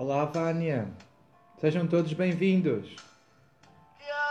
[0.00, 0.88] Olá, Vânia.
[1.60, 2.94] Sejam todos bem-vindos.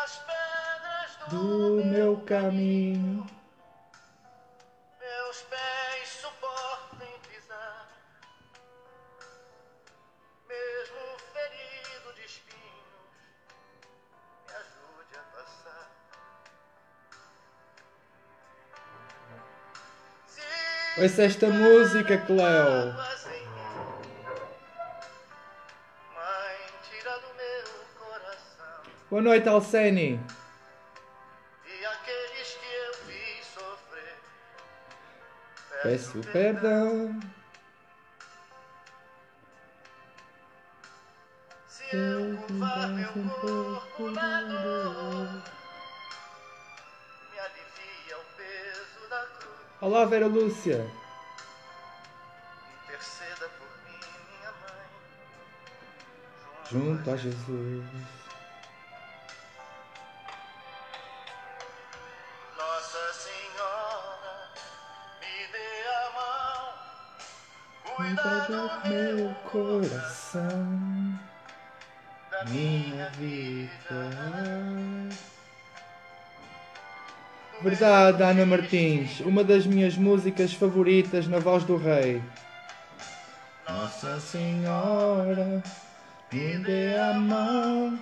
[0.02, 3.28] As pedras Do meu caminho.
[4.98, 7.90] meus pés suportem pisar,
[10.48, 11.02] mesmo
[11.34, 13.12] ferido de espinhos,
[14.48, 15.92] me ajude a passar.
[20.28, 23.17] Se Ouça esta música, Cleo.
[29.10, 30.20] Boa noite, Alcene.
[31.66, 34.18] E aqueles que eu fiz sofrer,
[35.82, 37.18] Peço perdão.
[41.70, 45.42] Se eu curvar meu corpo na dor,
[47.32, 49.56] me alivia o peso da cruz.
[49.80, 50.86] Olá, Vera Lúcia.
[52.84, 54.00] Interceda por mim,
[54.38, 54.86] minha mãe,
[56.70, 58.27] Junto a Jesus.
[68.08, 71.20] Cuida do meu coração.
[72.32, 74.12] da Minha vida.
[77.62, 79.20] Verdade, Ana Martins.
[79.22, 82.22] Uma das minhas músicas favoritas na voz do rei.
[83.68, 85.62] Nossa Senhora,
[86.32, 88.00] me dê a mão.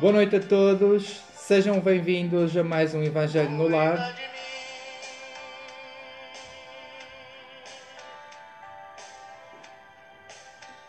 [0.00, 1.20] Boa noite a todos.
[1.34, 4.16] Sejam bem-vindos a mais um Evangelho no Lar.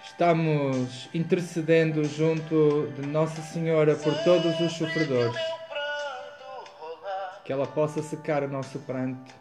[0.06, 5.36] Estamos intercedendo junto de Nossa Senhora por todos os sofredores.
[7.44, 9.41] Que ela possa secar o nosso pranto.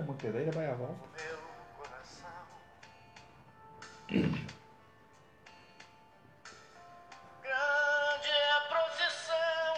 [0.00, 1.08] Uma cadeira, vai à volta.
[4.10, 4.22] é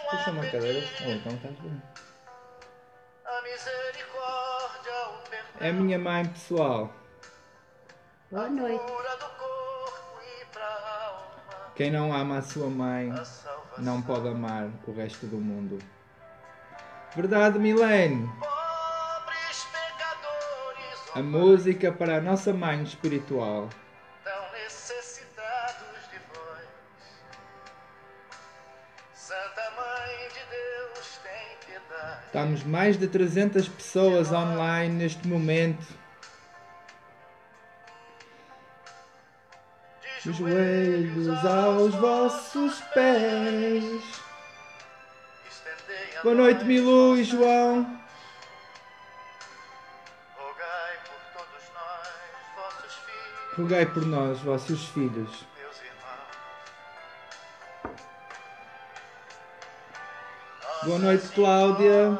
[0.09, 0.87] Puxa a uma cadeira.
[0.87, 1.81] pedir Ou então estás bem.
[3.25, 5.51] a misericórdia, o perdão.
[5.59, 6.93] É a minha mãe pessoal.
[8.31, 8.83] Boa noite.
[8.85, 11.71] Cura do corpo e pra alma.
[11.75, 13.11] Quem não ama a sua mãe
[13.77, 15.79] não pode amar o resto do mundo.
[17.15, 18.29] Verdade, Milene?
[21.15, 23.69] A música para a nossa mãe espiritual.
[24.21, 26.67] tão necessitados de vós.
[29.13, 32.25] Santa Mãe de Deus, tem piedade.
[32.25, 35.87] Estamos mais de 300 pessoas online neste momento.
[40.21, 44.21] De joelhos aos vossos pés.
[46.21, 48.03] Boa noite, Milu e João.
[53.57, 55.29] Rogai por nós, vossos filhos.
[60.83, 62.19] Boa noite, Cláudia.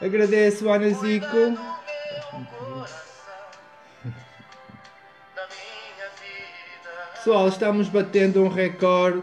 [0.00, 1.58] Agradeço, Ana Zico.
[7.14, 9.22] Pessoal, estamos batendo um recorde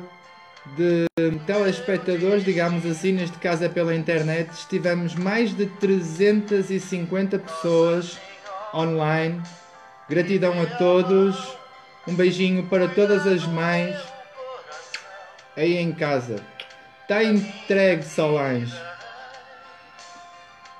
[0.77, 1.07] de
[1.47, 4.51] telespectadores, digamos assim, neste caso é pela internet.
[4.51, 8.19] Estivemos mais de 350 pessoas
[8.73, 9.41] online.
[10.09, 11.35] Gratidão a todos.
[12.07, 13.95] Um beijinho para todas as mães
[15.55, 16.35] aí em casa.
[17.03, 18.73] Está entregue, Solange.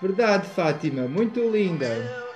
[0.02, 1.08] Verdade, Fátima.
[1.08, 2.33] Muito linda.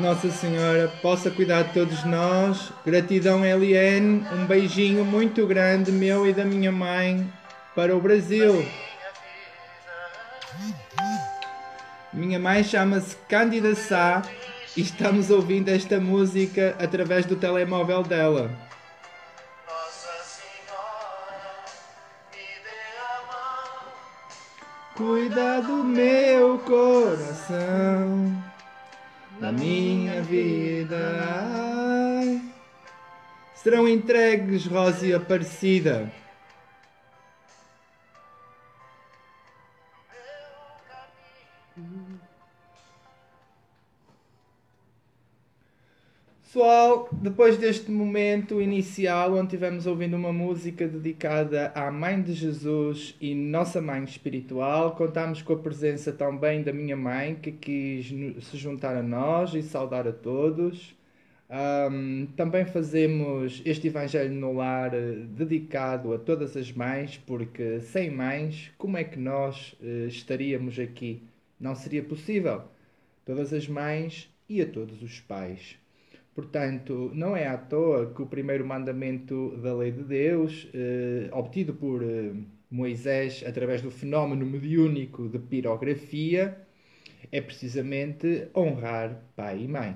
[0.00, 2.72] Que Nossa Senhora possa cuidar de todos nós.
[2.86, 4.24] Gratidão, Eliane.
[4.32, 7.30] Um beijinho muito grande, meu e da minha mãe,
[7.76, 8.66] para o Brasil.
[12.14, 14.22] Minha mãe chama-se Cândida Sá
[14.74, 18.50] e estamos ouvindo esta música através do telemóvel dela.
[19.68, 21.62] Nossa Senhora,
[22.32, 23.92] me dê a mão.
[24.96, 28.49] Cuida do meu coração,
[29.40, 30.98] da minha vida.
[33.56, 36.12] Serão entregues, Rosa Aparecida.
[46.52, 53.14] Pessoal, depois deste momento inicial, onde tivemos ouvindo uma música dedicada à Mãe de Jesus
[53.20, 58.12] e nossa Mãe Espiritual, contamos com a presença também da minha mãe, que quis
[58.46, 60.92] se juntar a nós e saudar a todos.
[61.48, 68.10] Um, também fazemos este Evangelho no Lar eh, dedicado a todas as mães, porque sem
[68.10, 71.22] mães, como é que nós uh, estaríamos aqui?
[71.60, 72.62] Não seria possível.
[73.24, 75.78] Todas as mães e a todos os pais.
[76.40, 81.74] Portanto, não é à toa que o primeiro mandamento da lei de Deus, eh, obtido
[81.74, 82.32] por eh,
[82.70, 86.56] Moisés através do fenómeno mediúnico de pirografia,
[87.30, 89.94] é precisamente honrar pai e mãe.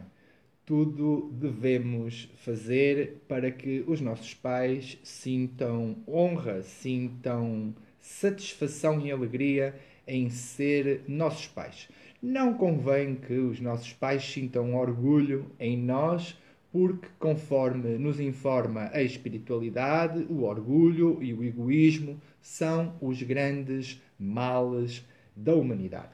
[0.67, 9.75] Tudo devemos fazer para que os nossos pais sintam honra, sintam satisfação e alegria
[10.07, 11.89] em ser nossos pais.
[12.27, 16.35] Não convém que os nossos pais sintam orgulho em nós,
[16.73, 25.05] porque, conforme nos informa a espiritualidade, o orgulho e o egoísmo são os grandes males
[25.37, 26.13] da humanidade.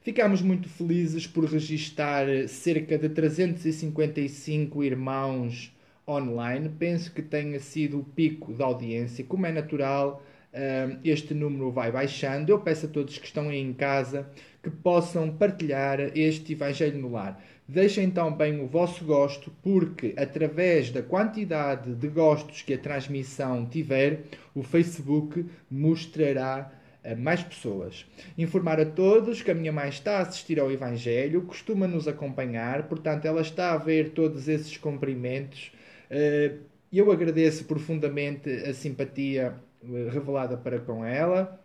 [0.00, 5.72] Ficamos muito felizes por registar cerca de 355 irmãos
[6.08, 6.70] online.
[6.76, 9.24] Penso que tenha sido o pico da audiência.
[9.24, 12.50] Como é natural, eh, este número vai baixando.
[12.50, 14.28] Eu peço a todos que estão em casa
[14.62, 17.42] que possam partilhar este Evangelho no lar.
[17.66, 24.20] Deixem também o vosso gosto, porque através da quantidade de gostos que a transmissão tiver,
[24.54, 26.70] o Facebook mostrará
[27.04, 28.06] a mais pessoas.
[28.38, 32.84] Informar a todos que a minha mãe está a assistir ao Evangelho, costuma nos acompanhar,
[32.84, 35.72] portanto, ela está a ver todos esses cumprimentos.
[36.08, 36.56] Eh,
[36.92, 41.61] eu agradeço profundamente a simpatia eh, revelada para com ela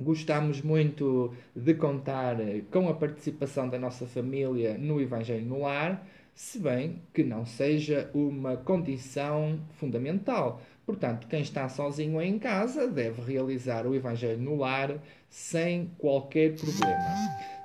[0.00, 2.36] Gostamos muito de contar
[2.70, 8.08] com a participação da nossa família no Evangelho no Lar, se bem que não seja
[8.14, 10.62] uma condição fundamental.
[10.86, 17.16] Portanto, quem está sozinho em casa deve realizar o Evangelho no Lar sem qualquer problema.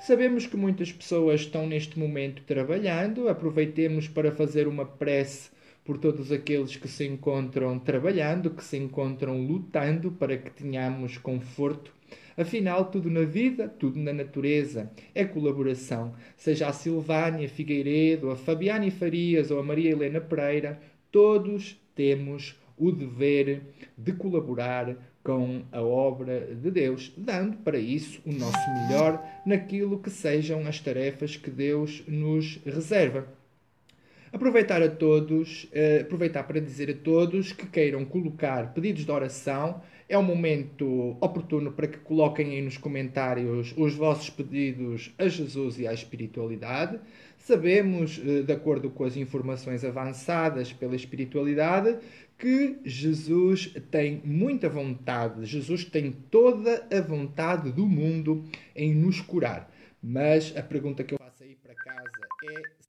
[0.02, 5.52] Sabemos que muitas pessoas estão neste momento trabalhando, aproveitemos para fazer uma prece
[5.86, 11.94] por todos aqueles que se encontram trabalhando, que se encontram lutando para que tenhamos conforto
[12.38, 16.14] Afinal, tudo na vida, tudo na natureza é colaboração.
[16.36, 20.82] Seja a Silvânia Figueiredo, a Fabiane Farias ou a Maria Helena Pereira,
[21.12, 23.62] todos temos o dever
[23.98, 30.10] de colaborar com a obra de Deus, dando para isso o nosso melhor naquilo que
[30.10, 33.26] sejam as tarefas que Deus nos reserva.
[34.34, 39.80] Aproveitar a todos, uh, aproveitar para dizer a todos que queiram colocar pedidos de oração
[40.14, 45.80] é um momento oportuno para que coloquem aí nos comentários os vossos pedidos a Jesus
[45.80, 47.00] e à espiritualidade.
[47.38, 51.98] Sabemos, eh, de acordo com as informações avançadas pela espiritualidade,
[52.38, 58.44] que Jesus tem muita vontade, Jesus tem toda a vontade do mundo
[58.76, 59.72] em nos curar.
[60.02, 62.83] Mas a pergunta que eu faço aí para casa é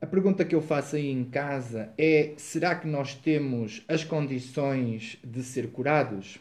[0.00, 5.18] a pergunta que eu faço aí em casa é: será que nós temos as condições
[5.22, 6.38] de ser curados?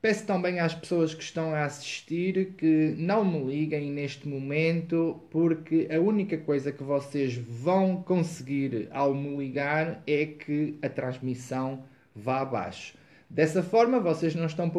[0.00, 5.88] Peço também às pessoas que estão a assistir que não me liguem neste momento, porque
[5.90, 11.84] a única coisa que vocês vão conseguir ao me ligar é que a transmissão
[12.14, 12.96] vá abaixo.
[13.28, 14.70] Dessa forma, vocês não estão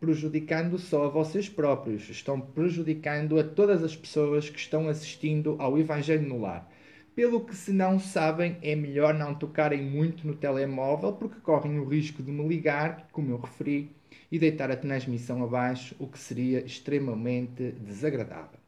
[0.00, 5.78] prejudicando só a vocês próprios, estão prejudicando a todas as pessoas que estão assistindo ao
[5.78, 6.71] Evangelho no Lar.
[7.14, 11.84] Pelo que, se não sabem, é melhor não tocarem muito no telemóvel porque correm o
[11.84, 13.94] risco de me ligar, como eu referi,
[14.30, 18.58] e deitar a transmissão abaixo, o que seria extremamente desagradável.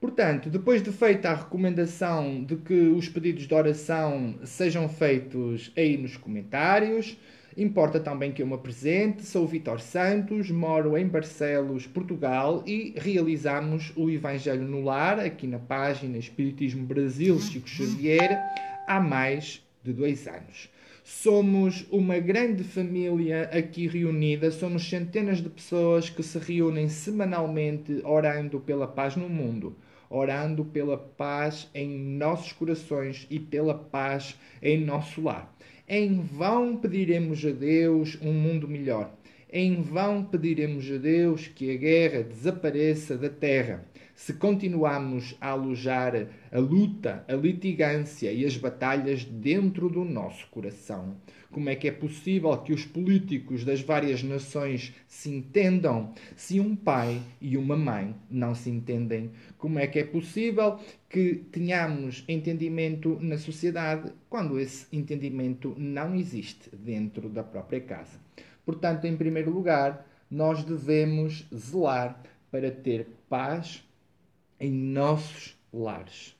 [0.00, 5.96] Portanto, depois de feita a recomendação de que os pedidos de oração sejam feitos aí
[5.96, 7.16] nos comentários,
[7.56, 13.94] Importa também que eu me apresente, sou Vitor Santos, moro em Barcelos, Portugal e realizamos
[13.96, 18.38] o Evangelho no Lar, aqui na página Espiritismo Brasil Chico Xavier,
[18.86, 20.68] há mais de dois anos.
[21.02, 28.60] Somos uma grande família aqui reunida, somos centenas de pessoas que se reúnem semanalmente orando
[28.60, 29.74] pela paz no mundo,
[30.10, 35.55] orando pela paz em nossos corações e pela paz em nosso lar.
[35.88, 39.14] Em vão pediremos a Deus um mundo melhor.
[39.48, 43.84] Em vão pediremos a Deus que a guerra desapareça da terra.
[44.16, 51.18] Se continuamos a alojar a luta, a litigância e as batalhas dentro do nosso coração?
[51.50, 56.74] Como é que é possível que os políticos das várias nações se entendam se um
[56.74, 59.30] pai e uma mãe não se entendem?
[59.58, 60.80] Como é que é possível
[61.10, 68.18] que tenhamos entendimento na sociedade quando esse entendimento não existe dentro da própria casa?
[68.64, 72.20] Portanto, em primeiro lugar, nós devemos zelar
[72.50, 73.85] para ter paz
[74.58, 76.36] em nossos lares.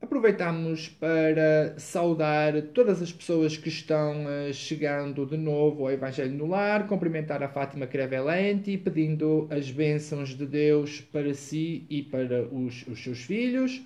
[0.00, 6.46] Aproveitamos para saudar todas as pessoas que estão uh, chegando de novo ao Evangelho no
[6.46, 12.86] Lar, cumprimentar a Fátima Crevelenti, pedindo as bênçãos de Deus para si e para os,
[12.86, 13.82] os seus filhos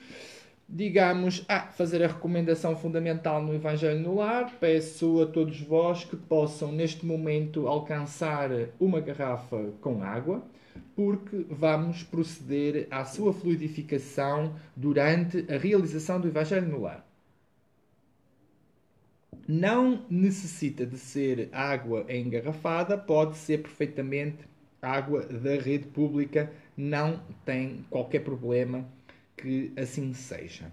[0.68, 4.52] digamos, a fazer a recomendação fundamental no Evangelho no Lar.
[4.60, 10.42] Peço a todos vós que possam, neste momento, alcançar uma garrafa com água,
[10.94, 17.06] porque vamos proceder à sua fluidificação durante a realização do Evangelho no Lar.
[19.48, 24.44] Não necessita de ser água engarrafada, pode ser perfeitamente
[24.82, 28.86] água da rede pública, não tem qualquer problema
[29.38, 30.72] que assim seja.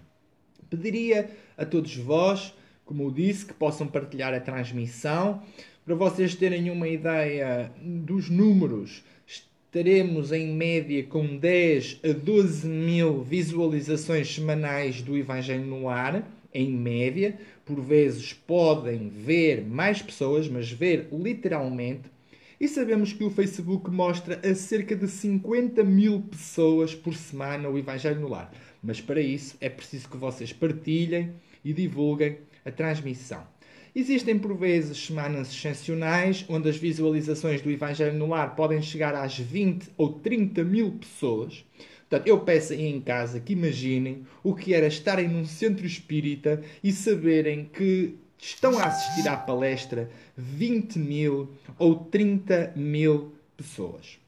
[0.68, 2.52] Pediria a todos vós,
[2.84, 5.42] como eu disse, que possam partilhar a transmissão.
[5.84, 13.22] Para vocês terem uma ideia dos números, estaremos em média com 10 a 12 mil
[13.22, 17.38] visualizações semanais do Evangelho no Ar, em média.
[17.64, 22.15] Por vezes podem ver mais pessoas, mas ver literalmente.
[22.58, 27.76] E sabemos que o Facebook mostra a cerca de 50 mil pessoas por semana o
[27.76, 28.50] Evangelho no Lar.
[28.82, 33.46] Mas para isso é preciso que vocês partilhem e divulguem a transmissão.
[33.94, 39.38] Existem por vezes semanas excepcionais onde as visualizações do Evangelho no Lar podem chegar às
[39.38, 41.62] 20 ou 30 mil pessoas.
[42.08, 46.62] Portanto, eu peço aí em casa que imaginem o que era estarem num centro espírita
[46.82, 54.18] e saberem que estão a assistir à palestra 20 mil ou 30 mil pessoas.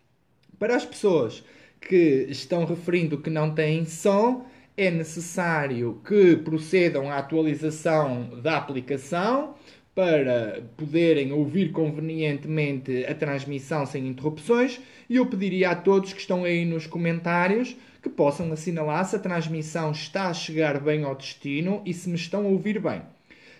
[0.58, 1.44] Para as pessoas
[1.80, 4.46] que estão referindo que não têm som,
[4.76, 9.54] é necessário que procedam à atualização da aplicação
[9.94, 16.44] para poderem ouvir convenientemente a transmissão sem interrupções e eu pediria a todos que estão
[16.44, 21.82] aí nos comentários que possam assinalar se a transmissão está a chegar bem ao destino
[21.84, 23.02] e se me estão a ouvir bem.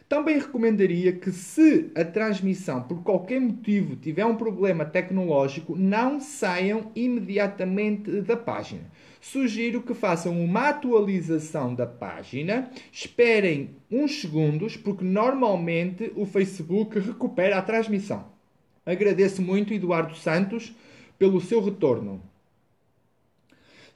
[0.09, 6.91] Também recomendaria que, se a transmissão por qualquer motivo tiver um problema tecnológico, não saiam
[6.97, 8.91] imediatamente da página.
[9.21, 17.59] Sugiro que façam uma atualização da página, esperem uns segundos, porque normalmente o Facebook recupera
[17.59, 18.25] a transmissão.
[18.87, 20.75] Agradeço muito, Eduardo Santos,
[21.19, 22.23] pelo seu retorno.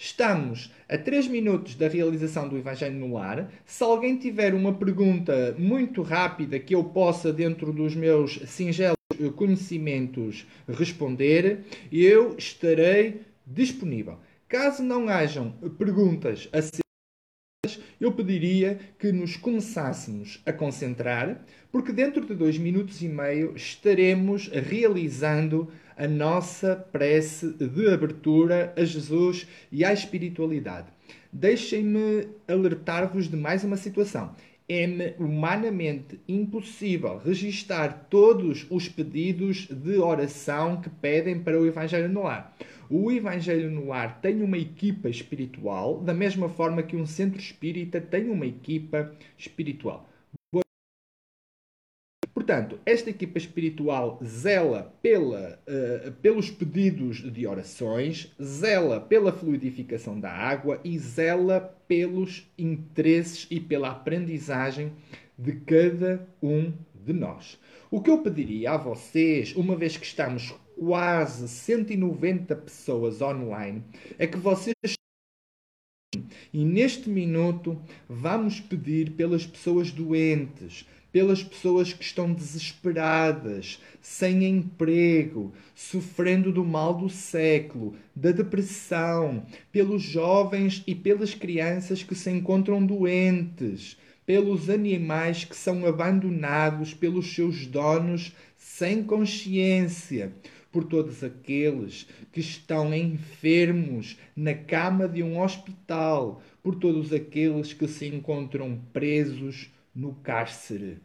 [0.04, 3.49] Estamos a 3 minutos da realização do Evangelho no Lar.
[3.64, 8.97] Se alguém tiver uma pergunta muito rápida que eu possa, dentro dos meus singelos
[9.37, 11.61] conhecimentos, responder,
[11.92, 14.18] eu estarei disponível.
[14.49, 16.82] Caso não hajam perguntas a ser
[18.00, 24.49] eu pediria que nos começássemos a concentrar, porque dentro de dois minutos e meio estaremos
[24.49, 30.88] realizando a nossa prece de abertura a Jesus e à espiritualidade.
[31.32, 34.34] Deixem-me alertar-vos de mais uma situação.
[34.68, 42.22] É humanamente impossível registar todos os pedidos de oração que pedem para o Evangelho no
[42.22, 42.56] Lar.
[42.88, 48.00] O Evangelho no Lar tem uma equipa espiritual, da mesma forma que um centro espírita
[48.00, 50.08] tem uma equipa espiritual.
[52.34, 60.30] Portanto, esta equipa espiritual zela pela, uh, pelos pedidos de orações, zela pela fluidificação da
[60.30, 64.92] água e zela pelos interesses e pela aprendizagem
[65.38, 67.58] de cada um de nós.
[67.90, 73.82] O que eu pediria a vocês, uma vez que estamos quase 190 pessoas online,
[74.18, 74.74] é que vocês
[76.52, 85.52] e neste minuto vamos pedir pelas pessoas doentes, pelas pessoas que estão desesperadas, sem emprego,
[85.75, 92.85] sofrendo do mal do século, da depressão, pelos jovens e pelas crianças que se encontram
[92.85, 100.33] doentes, pelos animais que são abandonados pelos seus donos sem consciência,
[100.71, 107.87] por todos aqueles que estão enfermos na cama de um hospital, por todos aqueles que
[107.87, 110.99] se encontram presos no cárcere.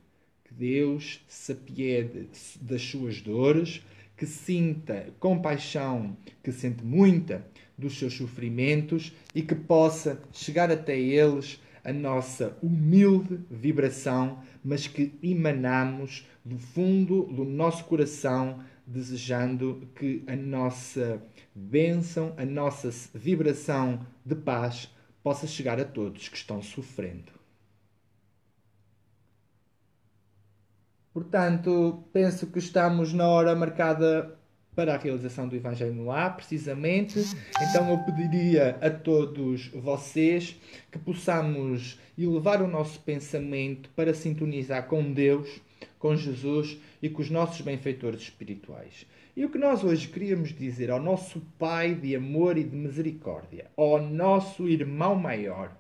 [0.43, 2.29] Que Deus se apiede
[2.61, 3.81] das suas dores,
[4.15, 7.45] que sinta compaixão, que sente muita
[7.77, 15.13] dos seus sofrimentos e que possa chegar até eles a nossa humilde vibração, mas que
[15.23, 21.21] emanamos do fundo do nosso coração, desejando que a nossa
[21.55, 24.89] bênção, a nossa vibração de paz
[25.23, 27.36] possa chegar a todos que estão sofrendo.
[31.17, 34.37] Portanto, penso que estamos na hora marcada
[34.75, 37.19] para a realização do Evangelho no Lar, precisamente.
[37.59, 40.55] Então eu pediria a todos vocês
[40.91, 45.59] que possamos elevar o nosso pensamento para sintonizar com Deus,
[45.97, 49.07] com Jesus e com os nossos benfeitores espirituais.
[49.35, 53.71] E o que nós hoje queríamos dizer ao nosso Pai de amor e de misericórdia,
[53.75, 55.75] ao nosso irmão maior,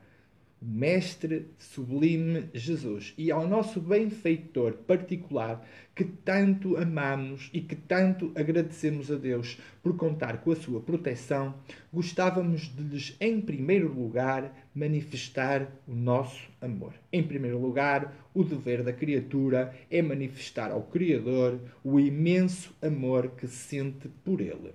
[0.61, 8.31] o Mestre Sublime Jesus e ao nosso benfeitor particular que tanto amamos e que tanto
[8.35, 11.55] agradecemos a Deus por contar com a sua proteção,
[11.91, 16.93] gostávamos de lhes, em primeiro lugar, manifestar o nosso amor.
[17.11, 23.47] Em primeiro lugar, o dever da criatura é manifestar ao Criador o imenso amor que
[23.47, 24.73] sente por ele.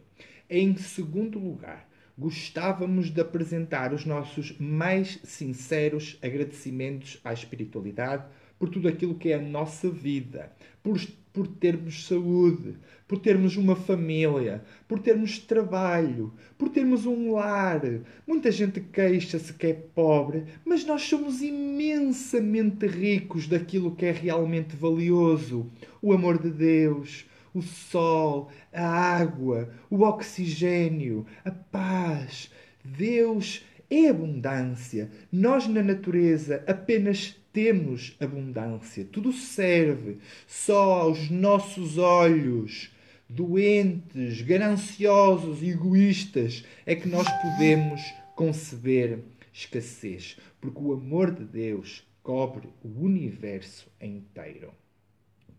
[0.51, 1.89] Em segundo lugar,
[2.23, 8.25] gostávamos de apresentar os nossos mais sinceros agradecimentos à espiritualidade
[8.61, 10.53] por tudo aquilo que é a nossa vida,
[10.85, 10.97] por,
[11.33, 12.77] por termos saúde,
[13.09, 17.83] por termos uma família, por termos trabalho, por termos um lar.
[18.25, 24.77] Muita gente queixa-se que é pobre, mas nós somos imensamente ricos daquilo que é realmente
[24.77, 25.69] valioso:
[26.01, 32.51] o amor de Deus o sol, a água, o oxigênio, a paz.
[32.85, 35.11] Deus é abundância.
[35.31, 39.05] Nós, na natureza, apenas temos abundância.
[39.05, 42.91] Tudo serve só aos nossos olhos.
[43.29, 48.01] Doentes, gananciosos egoístas é que nós podemos
[48.35, 49.21] conceber
[49.53, 54.73] escassez, porque o amor de Deus cobre o universo inteiro.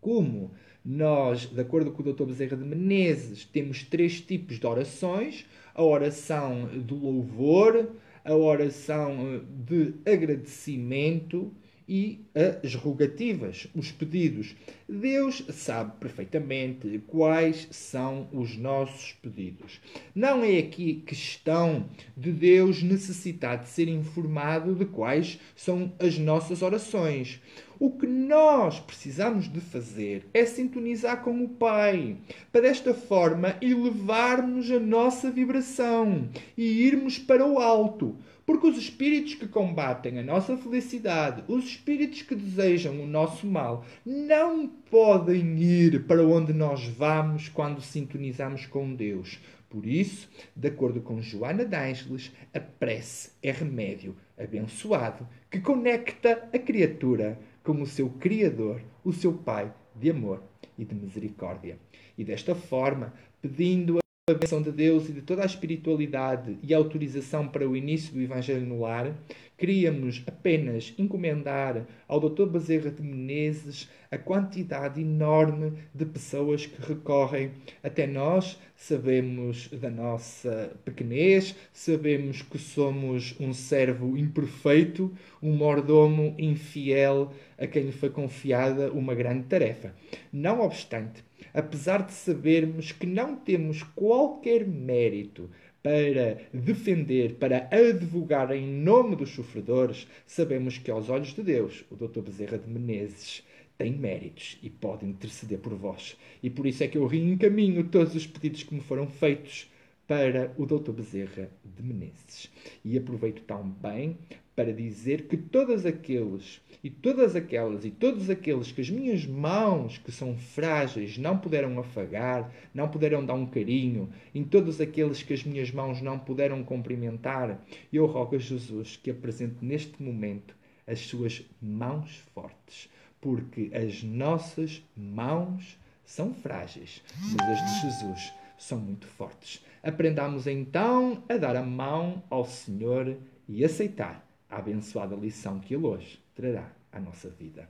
[0.00, 0.52] Como
[0.84, 2.24] nós, de acordo com o Dr.
[2.24, 7.88] Bezerra de Menezes, temos três tipos de orações: a oração do louvor,
[8.24, 11.50] a oração de agradecimento
[11.88, 12.24] e
[12.62, 14.54] as rogativas, os pedidos.
[14.88, 19.80] Deus sabe perfeitamente quais são os nossos pedidos.
[20.14, 26.62] Não é aqui questão de Deus necessitar de ser informado de quais são as nossas
[26.62, 27.40] orações.
[27.78, 32.16] O que nós precisamos de fazer é sintonizar com o Pai,
[32.52, 38.16] para desta forma elevarmos a nossa vibração e irmos para o alto
[38.46, 43.84] porque os espíritos que combatem a nossa felicidade, os espíritos que desejam o nosso mal,
[44.04, 49.38] não podem ir para onde nós vamos quando sintonizamos com Deus.
[49.68, 56.58] Por isso, de acordo com Joana D'Ângeles, a prece é remédio abençoado que conecta a
[56.58, 60.42] criatura com o seu Criador, o seu Pai de amor
[60.78, 61.78] e de misericórdia.
[62.16, 67.46] E desta forma, pedindo a benção de Deus e de toda a espiritualidade e autorização
[67.46, 69.14] para o início do Evangelho no Lar,
[69.58, 72.46] queríamos apenas encomendar ao Dr.
[72.46, 77.50] Bezerra de Menezes a quantidade enorme de pessoas que recorrem
[77.82, 78.58] até nós.
[78.74, 87.82] Sabemos da nossa pequenez, sabemos que somos um servo imperfeito, um mordomo infiel a quem
[87.82, 89.94] lhe foi confiada uma grande tarefa.
[90.32, 91.22] Não obstante,
[91.54, 95.48] apesar de sabermos que não temos qualquer mérito
[95.80, 101.94] para defender, para advogar em nome dos sofredores, sabemos que aos olhos de Deus, o
[101.94, 102.20] Dr.
[102.20, 103.44] Bezerra de Menezes
[103.78, 106.16] tem méritos e pode interceder por vós.
[106.42, 109.70] E por isso é que eu reencaminho todos os pedidos que me foram feitos
[110.06, 110.92] para o Dr.
[110.92, 112.50] Bezerra de Menezes.
[112.84, 114.18] E aproveito também
[114.54, 119.98] para dizer que todos aqueles e todas aquelas e todos aqueles que as minhas mãos,
[119.98, 125.34] que são frágeis, não puderam afagar, não puderam dar um carinho, em todos aqueles que
[125.34, 127.60] as minhas mãos não puderam cumprimentar,
[127.92, 130.54] eu rogo a Jesus que apresente neste momento
[130.86, 132.88] as suas mãos fortes,
[133.20, 139.64] porque as nossas mãos são frágeis, mas as de Jesus são muito fortes.
[139.82, 143.16] Aprendamos então a dar a mão ao Senhor
[143.48, 144.23] e aceitar
[144.54, 147.68] a abençoada lição que Ele hoje trará à nossa vida.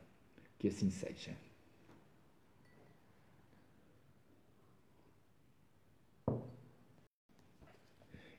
[0.59, 1.33] Que assim seja.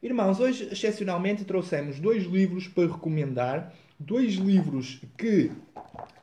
[0.01, 5.51] Irmãos, hoje excepcionalmente trouxemos dois livros para recomendar, dois livros que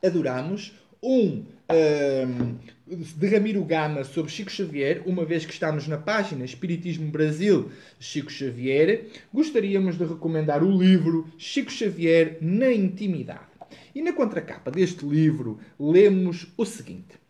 [0.05, 0.73] adoramos.
[1.03, 2.57] Um hum,
[2.87, 8.31] de Ramiro Gama sobre Chico Xavier, uma vez que estamos na página Espiritismo Brasil Chico
[8.31, 13.53] Xavier, gostaríamos de recomendar o livro Chico Xavier na Intimidade.
[13.95, 17.21] E na contracapa deste livro lemos o seguinte.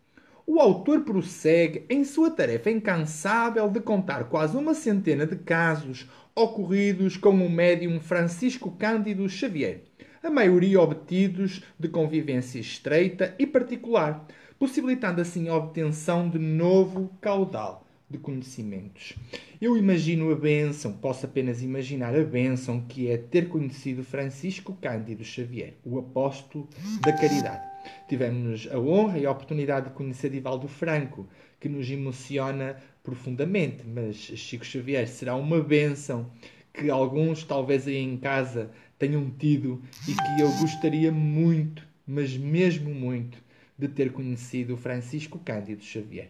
[0.44, 7.16] O autor prossegue em sua tarefa incansável de contar quase uma centena de casos ocorridos
[7.16, 9.82] com o médium Francisco Cândido Xavier,
[10.22, 14.26] a maioria obtidos de convivência estreita e particular,
[14.58, 19.14] possibilitando assim a obtenção de novo caudal de conhecimentos.
[19.60, 25.24] Eu imagino a bênção, posso apenas imaginar a bênção que é ter conhecido Francisco Cândido
[25.24, 26.68] Xavier, o apóstolo
[27.00, 27.64] da caridade.
[28.08, 31.26] Tivemos a honra e a oportunidade de conhecer Divaldo Franco,
[31.58, 36.30] que nos emociona profundamente, mas Chico Xavier será uma bênção
[36.72, 38.70] que alguns, talvez aí em casa,
[39.02, 43.36] tenham tido e que eu gostaria muito, mas mesmo muito,
[43.76, 46.28] de ter conhecido Francisco Cândido Xavier.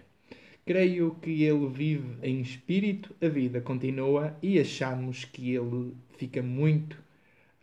[0.64, 6.96] Creio que ele vive em espírito, a vida continua e achamos que ele fica muito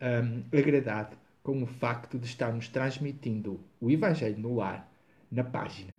[0.00, 4.88] um, agradado com o facto de estarmos transmitindo o Evangelho no lar
[5.28, 5.90] na página.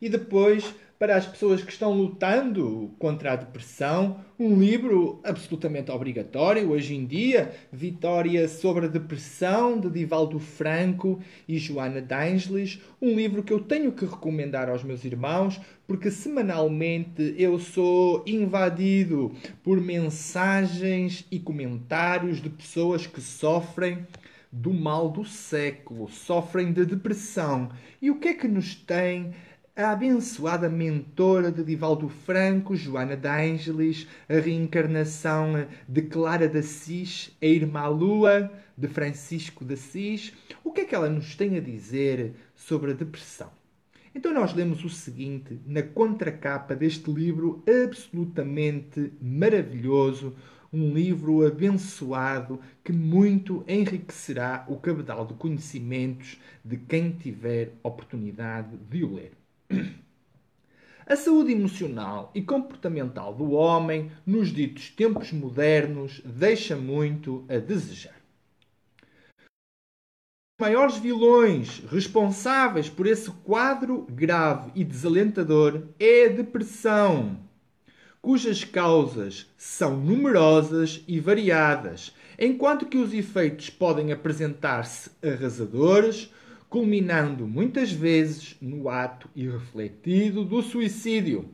[0.00, 6.70] E depois para as pessoas que estão lutando contra a depressão, um livro absolutamente obrigatório
[6.70, 13.44] hoje em dia, Vitória sobre a Depressão, de Divaldo Franco e Joana D'Angelis, um livro
[13.44, 19.32] que eu tenho que recomendar aos meus irmãos, porque semanalmente eu sou invadido
[19.62, 24.04] por mensagens e comentários de pessoas que sofrem
[24.50, 27.70] do mal do século, sofrem de depressão.
[28.00, 29.32] E o que é que nos tem
[29.78, 37.46] a abençoada mentora de Divaldo Franco, Joana d'Angelis, a reencarnação de Clara de Assis, a
[37.46, 40.32] irmã Lua de Francisco de Assis.
[40.64, 43.52] O que é que ela nos tem a dizer sobre a depressão?
[44.12, 50.34] Então nós lemos o seguinte na contracapa deste livro absolutamente maravilhoso,
[50.72, 59.04] um livro abençoado que muito enriquecerá o cabedal de conhecimentos de quem tiver oportunidade de
[59.04, 59.37] o ler.
[61.06, 68.18] A saúde emocional e comportamental do homem, nos ditos tempos modernos, deixa muito a desejar.
[70.60, 77.38] Os maiores vilões responsáveis por esse quadro grave e desalentador é a depressão,
[78.20, 86.30] cujas causas são numerosas e variadas, enquanto que os efeitos podem apresentar-se arrasadores,
[86.68, 91.48] culminando muitas vezes no ato irrefletido do suicídio.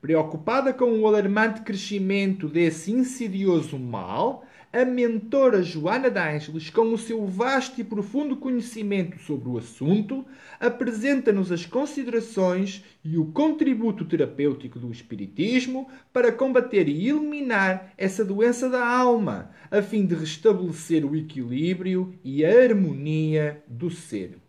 [0.00, 7.26] Preocupada com o alarmante crescimento desse insidioso mal, a mentora Joana d'Ângeles, com o seu
[7.26, 10.24] vasto e profundo conhecimento sobre o assunto,
[10.58, 18.68] apresenta-nos as considerações e o contributo terapêutico do Espiritismo para combater e eliminar essa doença
[18.68, 24.41] da alma, a fim de restabelecer o equilíbrio e a harmonia do ser.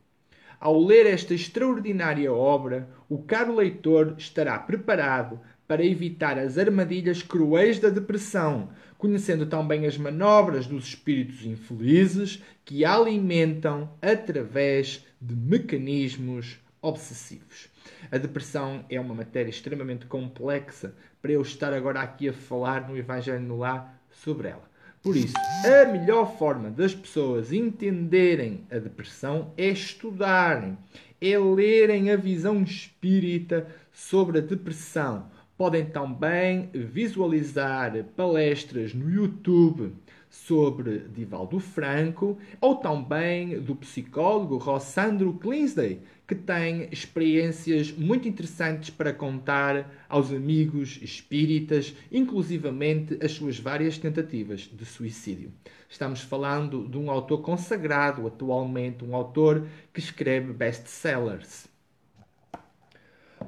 [0.63, 7.80] Ao ler esta extraordinária obra, o caro leitor estará preparado para evitar as armadilhas cruéis
[7.80, 16.58] da depressão, conhecendo também as manobras dos espíritos infelizes que a alimentam através de mecanismos
[16.82, 17.67] obsessivos.
[18.10, 22.95] A depressão é uma matéria extremamente complexa para eu estar agora aqui a falar no
[22.95, 24.72] Evangelho no Lar sobre ela.
[25.03, 25.33] Por isso,
[25.65, 30.77] a melhor forma das pessoas entenderem a depressão é estudarem,
[31.19, 35.25] é lerem a visão espírita sobre a depressão.
[35.57, 39.91] Podem também visualizar palestras no YouTube
[40.33, 49.13] sobre Divaldo Franco ou também do psicólogo Rossandro Clinsley, que tem experiências muito interessantes para
[49.13, 55.51] contar aos amigos espíritas, inclusivamente as suas várias tentativas de suicídio.
[55.87, 61.71] Estamos falando de um autor consagrado atualmente, um autor que escreve best-sellers.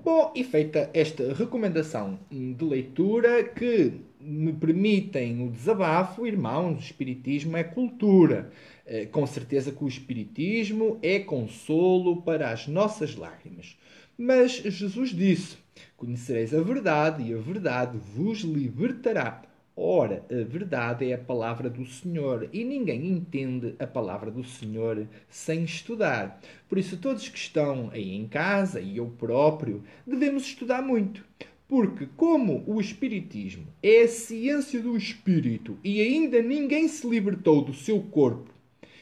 [0.04, 7.56] Bom, e feita esta recomendação de leitura que me permitem o desabafo, irmãos, o Espiritismo
[7.56, 8.52] é cultura.
[8.86, 13.78] Eh, com certeza que o Espiritismo é consolo para as nossas lágrimas.
[14.18, 15.58] Mas Jesus disse:
[15.98, 19.44] Conhecereis a verdade, e a verdade vos libertará.
[19.78, 25.06] Ora, a verdade é a palavra do Senhor e ninguém entende a palavra do Senhor
[25.30, 26.40] sem estudar.
[26.70, 31.26] Por isso, todos que estão aí em casa e eu próprio devemos estudar muito.
[31.68, 37.74] Porque, como o Espiritismo é a ciência do espírito e ainda ninguém se libertou do
[37.74, 38.54] seu corpo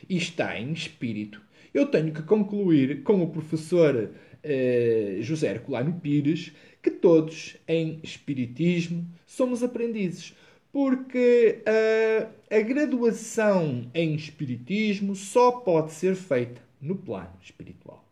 [0.08, 1.42] e está em espírito,
[1.74, 4.12] eu tenho que concluir com o professor
[4.44, 10.36] eh, José Herculano Pires que todos em Espiritismo somos aprendizes.
[10.72, 18.04] Porque uh, a graduação em Espiritismo só pode ser feita no plano espiritual.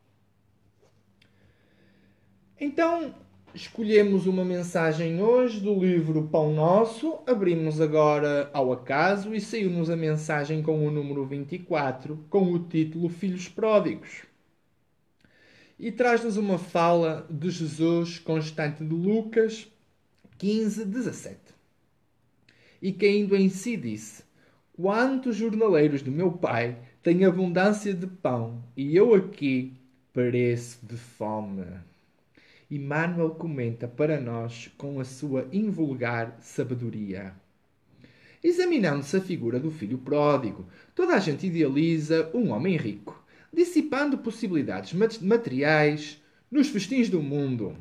[2.59, 3.13] Então,
[3.53, 9.95] escolhemos uma mensagem hoje do livro Pão Nosso, abrimos agora ao acaso e saiu-nos a
[9.95, 14.31] mensagem com o número 24, com o título Filhos Pródigos
[15.81, 19.67] e traz-nos uma fala de Jesus constante de Lucas
[20.37, 21.39] 15, 17.
[22.79, 24.23] E caindo em si disse:
[24.73, 29.73] Quantos jornaleiros do meu pai têm abundância de pão, e eu aqui
[30.13, 31.65] pareço de fome.
[32.71, 37.33] Emmanuel comenta para nós com a sua invulgar sabedoria.
[38.41, 43.21] Examinando-se a figura do filho pródigo, toda a gente idealiza um homem rico
[43.53, 47.75] dissipando possibilidades materiais nos festins do mundo.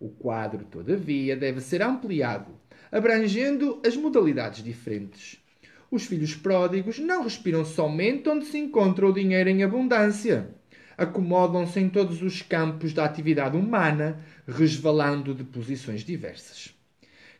[0.00, 2.50] O quadro, todavia, deve ser ampliado,
[2.90, 5.40] abrangendo as modalidades diferentes.
[5.88, 10.55] Os filhos pródigos não respiram somente onde se encontra o dinheiro em abundância.
[10.96, 16.74] Acomodam-se em todos os campos da atividade humana, resvalando de posições diversas.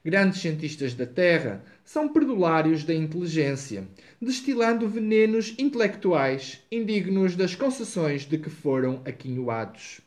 [0.05, 3.88] Grandes cientistas da Terra são perdulários da inteligência,
[4.23, 10.01] destilando venenos intelectuais indignos das concessões de que foram aquinhoados.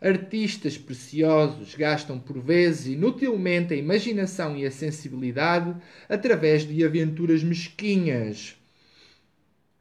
[0.00, 5.76] Artistas preciosos gastam por vezes inutilmente a imaginação e a sensibilidade
[6.08, 8.56] através de aventuras mesquinhas,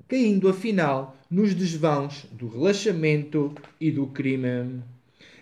[0.07, 4.81] caindo afinal nos desvãos do relaxamento e do crime.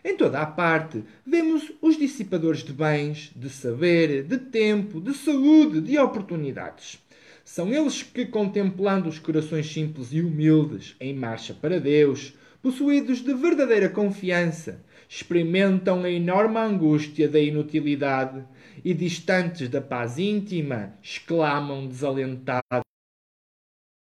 [0.04, 5.82] Em toda a parte vemos os dissipadores de bens, de saber, de tempo, de saúde,
[5.82, 7.00] de oportunidades.
[7.46, 13.36] São eles que, contemplando os corações simples e humildes em marcha para Deus, possuídos de
[13.36, 18.44] verdadeira confiança, experimentam a enorme angústia da inutilidade
[18.84, 22.82] e, distantes da paz íntima, exclamam desalentados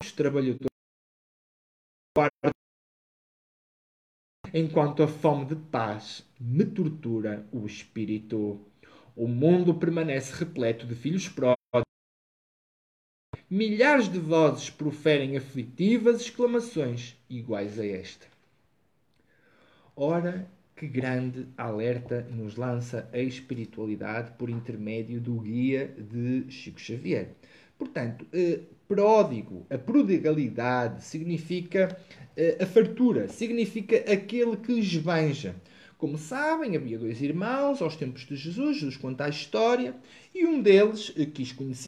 [0.01, 0.11] os
[4.53, 8.59] enquanto a fome de paz me tortura o espírito.
[9.15, 11.57] O mundo permanece repleto de filhos pródigos.
[13.49, 18.27] Milhares de vozes proferem aflitivas exclamações iguais a esta.
[19.95, 27.35] Ora, que grande alerta nos lança a espiritualidade por intermédio do guia de Chico Xavier.
[27.77, 31.99] Portanto, eh, pródigo, a prodigalidade significa
[32.35, 35.55] eh, a fartura, significa aquele que esbanja.
[35.97, 39.95] Como sabem, havia dois irmãos aos tempos de Jesus, Jesus conta a história,
[40.33, 41.87] e um deles eh, quis conhecer.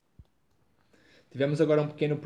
[1.32, 2.18] Tivemos agora um pequeno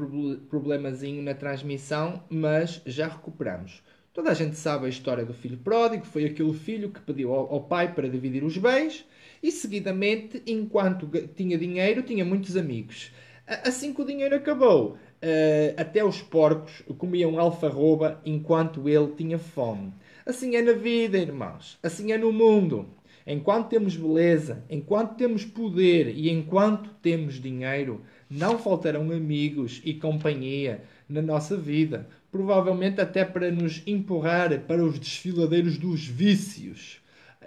[0.49, 3.83] problemazinho na transmissão, mas já recuperamos.
[4.13, 7.63] Toda a gente sabe a história do filho pródigo, foi aquele filho que pediu ao,
[7.63, 9.05] pai para dividir os bens
[9.41, 13.11] e, seguidamente, enquanto tinha dinheiro, tinha muitos amigos.
[13.47, 19.93] Assim que o dinheiro acabou, Uh, até os porcos comiam alfarroba enquanto ele tinha fome.
[20.25, 21.79] Assim é na vida, irmãos.
[21.81, 22.89] Assim é no mundo.
[23.25, 30.83] Enquanto temos beleza, enquanto temos poder e enquanto temos dinheiro, não faltarão amigos e companhia
[31.07, 32.09] na nossa vida.
[32.29, 37.01] Provavelmente até para nos empurrar para os desfiladeiros dos vícios.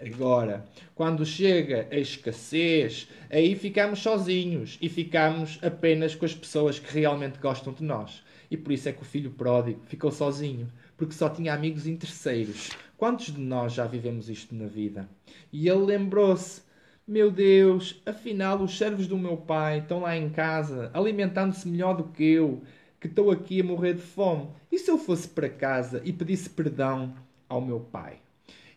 [0.05, 6.93] Agora, quando chega a escassez, aí ficamos sozinhos e ficamos apenas com as pessoas que
[6.99, 8.23] realmente gostam de nós.
[8.51, 12.71] E por isso é que o filho pródigo ficou sozinho, porque só tinha amigos interesseiros.
[12.97, 15.09] Quantos de nós já vivemos isto na vida?
[15.53, 16.63] E ele lembrou-se:
[17.07, 22.05] Meu Deus, afinal os servos do meu pai estão lá em casa, alimentando-se melhor do
[22.05, 22.63] que eu,
[23.01, 24.49] que estou aqui a morrer de fome.
[24.71, 27.15] E se eu fosse para casa e pedisse perdão
[27.49, 28.26] ao meu pai?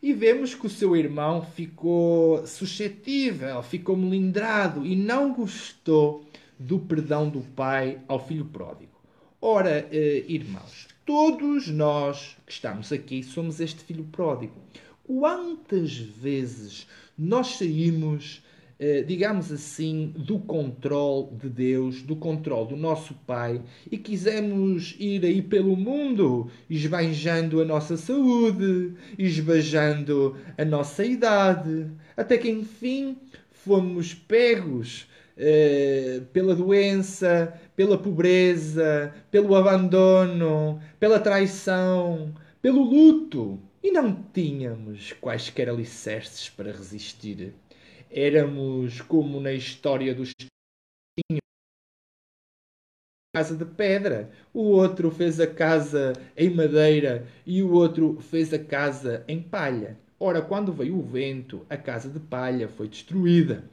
[0.01, 6.25] E vemos que o seu irmão ficou suscetível, ficou melindrado e não gostou
[6.57, 8.91] do perdão do pai ao filho pródigo.
[9.41, 14.53] Ora, eh, irmãos, todos nós que estamos aqui somos este filho pródigo.
[15.03, 18.43] Quantas vezes nós saímos
[19.06, 23.62] digamos assim, do controle de Deus, do controle do nosso Pai,
[23.92, 32.38] e quisemos ir aí pelo mundo, esbanjando a nossa saúde, esbanjando a nossa idade, até
[32.38, 33.18] que enfim
[33.52, 44.24] fomos pegos eh, pela doença, pela pobreza, pelo abandono, pela traição, pelo luto, e não
[44.34, 47.54] tínhamos quaisquer alicerces para resistir
[48.10, 50.32] éramos como na história dos
[53.34, 58.60] casa de pedra, o outro fez a casa em madeira e o outro fez a
[58.60, 59.98] casa em palha.
[60.19, 63.63] Ora, quando veio o vento, a casa de palha foi destruída.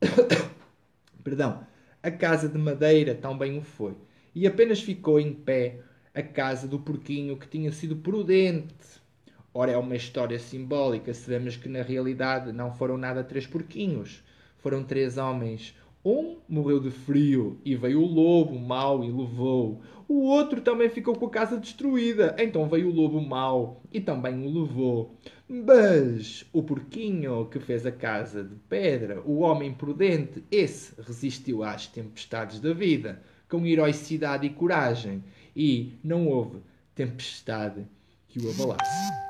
[1.24, 1.66] Perdão,
[2.02, 3.96] a casa de madeira também o foi.
[4.34, 5.80] E apenas ficou em pé
[6.14, 9.02] a casa do porquinho que tinha sido prudente.
[9.56, 11.14] Ora, é uma história simbólica.
[11.14, 14.24] Sabemos que na realidade não foram nada três porquinhos.
[14.58, 15.76] Foram três homens.
[16.04, 19.80] Um morreu de frio e veio o lobo mau e levou.
[20.08, 22.34] O outro também ficou com a casa destruída.
[22.36, 25.14] Então veio o lobo mau e também o levou.
[25.48, 31.86] Mas o porquinho que fez a casa de pedra, o homem prudente, esse resistiu às
[31.86, 35.22] tempestades da vida, com heroicidade e coragem,
[35.54, 36.58] e não houve
[36.94, 37.86] tempestade
[38.26, 39.23] que o abalasse.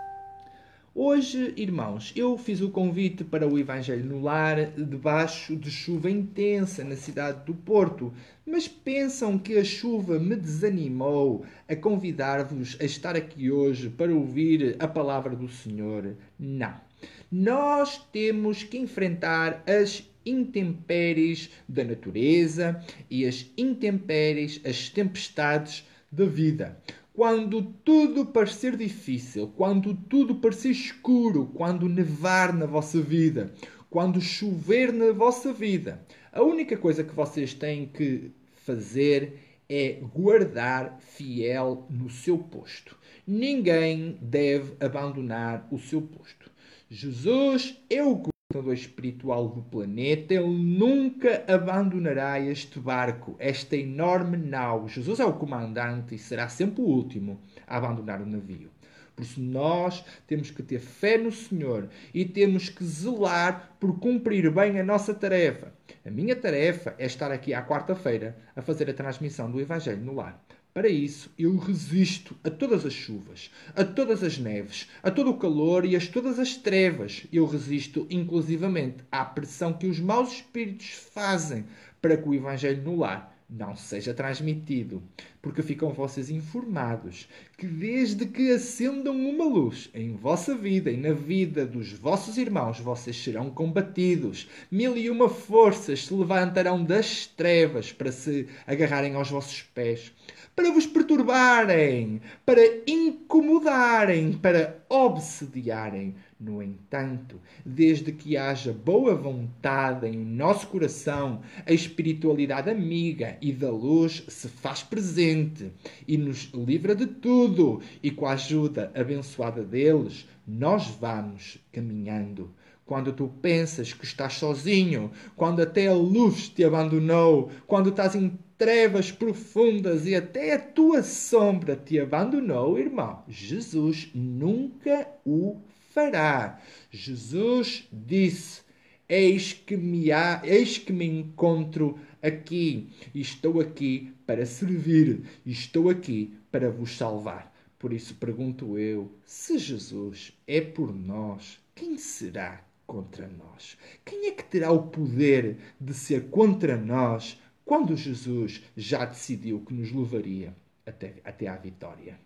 [0.97, 6.85] Hoje, irmãos, eu fiz o convite para o Evangelho no Lar debaixo de chuva intensa
[6.85, 8.15] na cidade do Porto,
[8.47, 14.77] mas pensam que a chuva me desanimou a convidar-vos a estar aqui hoje para ouvir
[14.79, 16.15] a palavra do Senhor?
[16.39, 16.81] Não.
[17.29, 22.81] Nós temos que enfrentar as intempéries da natureza
[23.11, 26.81] e as intempéries, as tempestades da vida.
[27.15, 33.55] Quando tudo parecer difícil, quando tudo parecer escuro, quando nevar na vossa vida,
[33.89, 40.99] quando chover na vossa vida, a única coisa que vocês têm que fazer é guardar
[40.99, 42.99] fiel no seu posto.
[43.25, 46.51] Ninguém deve abandonar o seu posto.
[46.91, 54.89] Jesus é o governador espiritual do planeta, ele nunca abandonará este barco, esta enorme nau.
[54.89, 58.71] Jesus é o comandante e será sempre o último a abandonar o navio.
[59.17, 64.51] Por isso, nós temos que ter fé no Senhor e temos que zelar por cumprir
[64.51, 65.73] bem a nossa tarefa.
[66.05, 70.15] A minha tarefa é estar aqui à quarta-feira a fazer a transmissão do Evangelho no
[70.15, 70.44] lar.
[70.75, 75.39] Para isso, eu resisto a todas as chuvas, a todas as neves, a todo o
[75.39, 77.29] calor e a todas as trevas.
[77.33, 81.65] Eu resisto, inclusivamente, à pressão que os maus espíritos fazem
[82.03, 85.03] para que o Evangelho no lar não seja transmitido,
[85.41, 91.13] porque ficam vocês informados que desde que acendam uma luz em vossa vida e na
[91.13, 94.49] vida dos vossos irmãos, vocês serão combatidos.
[94.71, 100.13] Mil e uma forças se levantarão das trevas para se agarrarem aos vossos pés
[100.55, 106.15] para vos perturbarem, para incomodarem, para obsediarem.
[106.39, 113.71] No entanto, desde que haja boa vontade em nosso coração, a espiritualidade amiga e da
[113.71, 115.71] luz se faz presente
[116.09, 122.51] e nos livra de tudo, e com a ajuda abençoada deles, nós vamos caminhando.
[122.85, 128.39] Quando tu pensas que estás sozinho, quando até a luz te abandonou, quando estás em
[128.59, 135.61] trevas profundas e até a tua sombra te abandonou, irmão, Jesus nunca o
[135.95, 136.61] fará.
[136.91, 138.63] Jesus disse:
[139.09, 146.37] Eis que me há, eis que me encontro aqui, estou aqui para servir, estou aqui
[146.51, 147.55] para vos salvar.
[147.79, 153.79] Por isso pergunto eu: se Jesus é por nós, quem será contra nós?
[154.05, 159.73] Quem é que terá o poder de ser contra nós quando Jesus já decidiu que
[159.73, 160.55] nos levaria
[160.85, 162.19] até, até à vitória.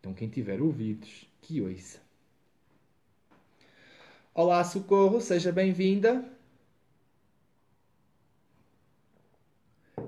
[0.00, 2.05] Então, quem tiver ouvidos, que ouça.
[4.38, 6.22] Olá, Socorro, seja bem-vinda.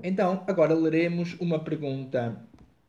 [0.03, 2.47] Então, agora leremos uma pergunta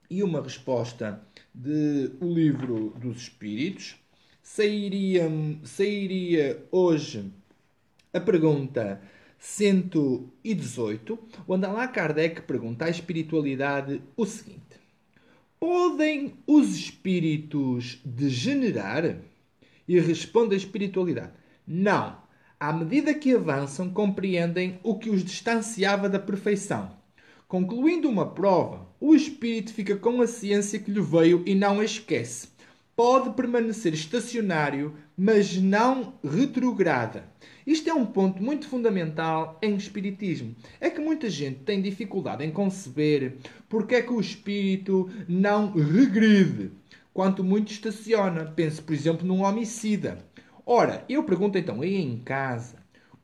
[0.09, 1.25] e uma resposta
[1.55, 3.95] de O Livro dos Espíritos.
[4.43, 5.31] Sairia,
[5.63, 7.31] sairia hoje
[8.13, 9.01] a pergunta
[9.37, 14.77] 118, onde Allan Kardec pergunta à espiritualidade o seguinte:
[15.57, 19.28] Podem os espíritos degenerar?
[19.89, 21.31] E responde a espiritualidade:
[21.67, 22.15] Não.
[22.59, 26.91] À medida que avançam, compreendem o que os distanciava da perfeição.
[27.47, 31.85] Concluindo uma prova, o espírito fica com a ciência que lhe veio e não a
[31.85, 32.49] esquece.
[32.95, 37.23] Pode permanecer estacionário, mas não retrograda.
[37.65, 40.55] Isto é um ponto muito fundamental em espiritismo.
[40.79, 43.37] É que muita gente tem dificuldade em conceber
[43.67, 46.71] porque é que o espírito não regride,
[47.19, 48.45] quanto muito estaciona.
[48.45, 50.25] Pense, por exemplo, num homicida.
[50.65, 52.77] Ora, eu pergunto então aí em casa,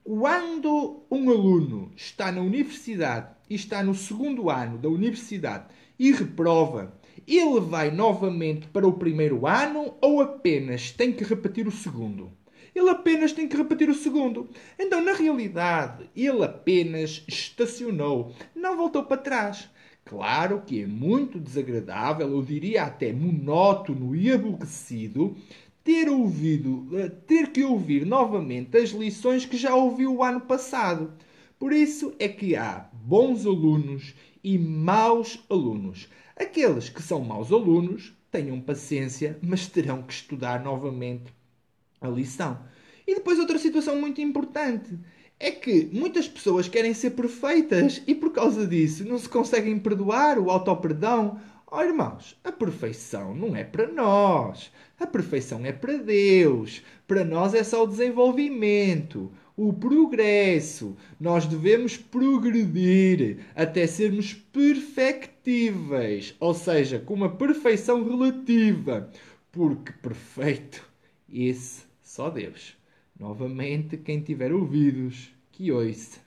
[0.04, 5.68] quando um aluno está na universidade e está no segundo ano da universidade
[5.98, 6.94] e reprova,
[7.26, 12.34] ele vai novamente para o primeiro ano ou apenas tem que repetir o segundo?
[12.76, 14.50] ele apenas tem que repetir o segundo.
[14.78, 19.70] Então, na realidade, ele apenas estacionou, não voltou para trás.
[20.06, 25.36] Claro que é muito desagradável, eu diria até monótono e aborrecido,
[25.84, 31.12] ter ouvido, eh, ter que ouvir novamente as lições que já ouviu o ano passado.
[31.58, 36.08] Por isso é que há bons alunos e maus alunos.
[36.36, 41.34] Aqueles que são maus alunos tenham paciência, mas terão que estudar novamente
[42.00, 42.60] a lição.
[43.08, 45.00] E depois outra situação muito importante
[45.40, 50.40] é que muitas pessoas querem ser perfeitas e por causa disso não se conseguem perdoar
[50.40, 51.40] o auto-perdão.
[51.70, 54.72] Oh, irmãos, a perfeição não é para nós.
[55.00, 56.82] A perfeição é para Deus.
[57.08, 60.96] Para nós é só o desenvolvimento, o progresso.
[61.20, 69.12] Nós devemos progredir até sermos perfectíveis, ou seja, com uma perfeição relativa.
[69.52, 70.82] Porque perfeito,
[71.30, 72.78] esse só Deus.
[73.20, 76.20] Novamente, quem tiver ouvidos, que ouça.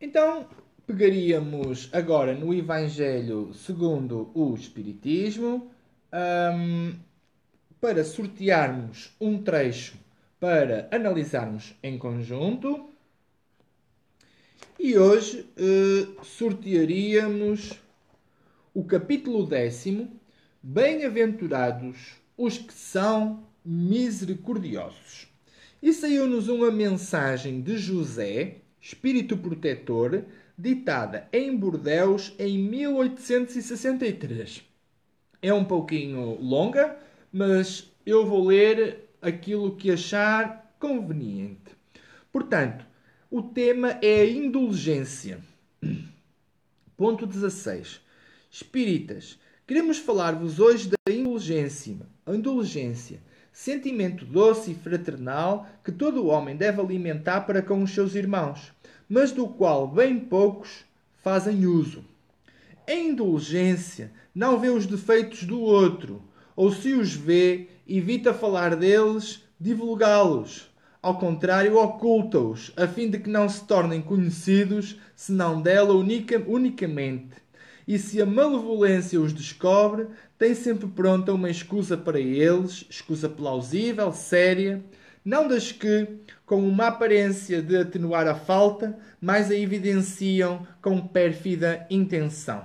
[0.00, 0.48] Então,
[0.84, 5.70] pegaríamos agora no Evangelho segundo o Espiritismo
[6.12, 6.98] um,
[7.80, 9.96] para sortearmos um trecho
[10.40, 12.90] para analisarmos em conjunto.
[14.76, 17.80] E hoje uh, sortearíamos
[18.74, 20.20] o capítulo décimo,
[20.60, 25.28] Bem-aventurados os que são misericordiosos.
[25.82, 30.24] E saiu-nos uma mensagem de José, espírito protetor,
[30.56, 34.62] ditada em Bordeus em 1863.
[35.40, 36.96] É um pouquinho longa,
[37.32, 41.72] mas eu vou ler aquilo que achar conveniente.
[42.30, 42.86] Portanto,
[43.30, 45.40] o tema é a indulgência.
[46.96, 48.00] Ponto 16.
[48.50, 51.96] Espíritas, queremos falar-vos hoje da indulgência.
[52.24, 53.20] A indulgência
[53.52, 58.72] sentimento doce e fraternal que todo homem deve alimentar para com os seus irmãos,
[59.08, 60.84] mas do qual bem poucos
[61.22, 62.04] fazem uso.
[62.88, 66.22] A indulgência não vê os defeitos do outro,
[66.56, 70.70] ou se os vê, evita falar deles, divulgá-los.
[71.00, 77.42] Ao contrário, oculta-os, a fim de que não se tornem conhecidos, senão dela unica, unicamente.
[77.86, 80.06] E se a malevolência os descobre,
[80.42, 84.82] tem sempre pronta uma escusa para eles, escusa plausível, séria,
[85.24, 86.08] não das que,
[86.44, 92.64] com uma aparência de atenuar a falta, mais a evidenciam com pérfida intenção.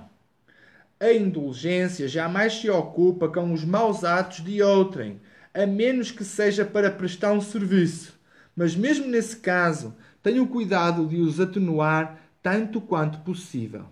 [0.98, 5.20] A indulgência jamais se ocupa com os maus atos de outrem,
[5.54, 8.18] a menos que seja para prestar um serviço.
[8.56, 13.84] Mas mesmo nesse caso, tenha o cuidado de os atenuar tanto quanto possível.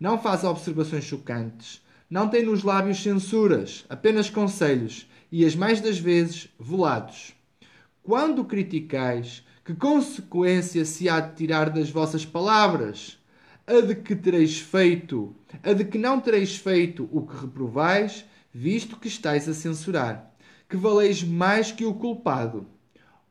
[0.00, 5.98] Não faz observações chocantes, não tem nos lábios censuras, apenas conselhos, e as mais das
[5.98, 7.34] vezes velados.
[8.02, 13.18] Quando criticais, que consequência se há de tirar das vossas palavras?
[13.66, 18.96] A de que tereis feito, a de que não tereis feito o que reprovais, visto
[18.96, 20.32] que estáis a censurar,
[20.66, 22.66] que valeis mais que o culpado.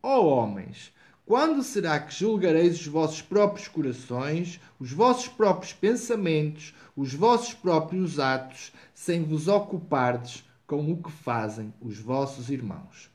[0.04, 0.94] Ó oh, homens,
[1.28, 8.18] quando será que julgareis os vossos próprios corações, os vossos próprios pensamentos, os vossos próprios
[8.18, 13.12] atos, sem vos ocupardes com o que fazem os vossos irmãos?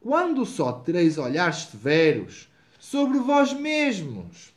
[0.00, 2.48] Quando só tereis olhares severos
[2.80, 4.52] sobre vós mesmos?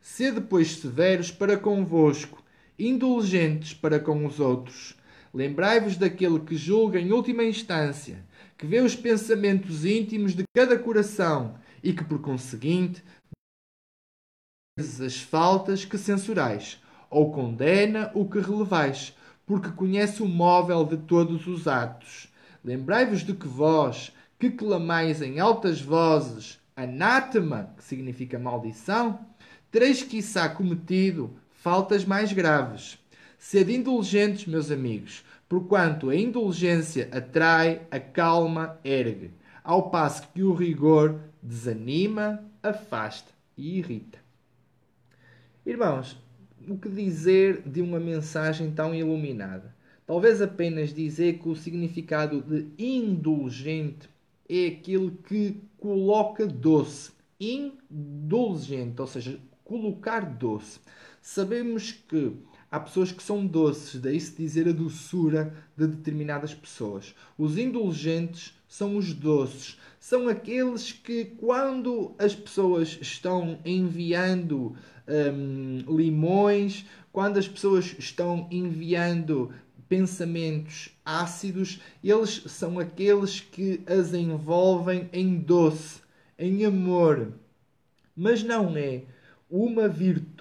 [0.00, 2.42] Sede, pois, severos para convosco,
[2.76, 4.96] indulgentes para com os outros.
[5.32, 8.24] Lembrai-vos daquele que julga em última instância,
[8.58, 13.02] que vê os pensamentos íntimos de cada coração e que, por conseguinte,
[14.78, 16.80] as faltas que censurais,
[17.10, 19.14] ou condena o que relevais,
[19.44, 22.32] porque conhece o móvel de todos os atos.
[22.64, 29.26] Lembrai-vos de que vós, que clamais em altas vozes, anátema, que significa maldição,
[29.70, 32.98] tereis quiçá cometido faltas mais graves.
[33.38, 41.20] Sede indulgentes, meus amigos, porquanto a indulgência atrai, acalma, ergue, ao passo que o rigor
[41.42, 44.18] desanima, afasta e irrita.
[45.66, 46.16] Irmãos,
[46.68, 49.74] o que dizer de uma mensagem tão iluminada?
[50.06, 54.08] Talvez apenas dizer que o significado de indulgente
[54.48, 57.12] é aquilo que coloca doce.
[57.40, 60.80] Indulgente, ou seja, colocar doce.
[61.20, 62.36] Sabemos que
[62.72, 67.14] há pessoas que são doces, daí se dizer a doçura de determinadas pessoas.
[67.36, 74.74] Os indulgentes são os doces, são aqueles que, quando as pessoas estão enviando
[75.06, 79.52] um, limões, quando as pessoas estão enviando
[79.86, 86.00] pensamentos ácidos, eles são aqueles que as envolvem em doce,
[86.38, 87.34] em amor.
[88.16, 89.02] Mas não é
[89.50, 90.31] uma virtude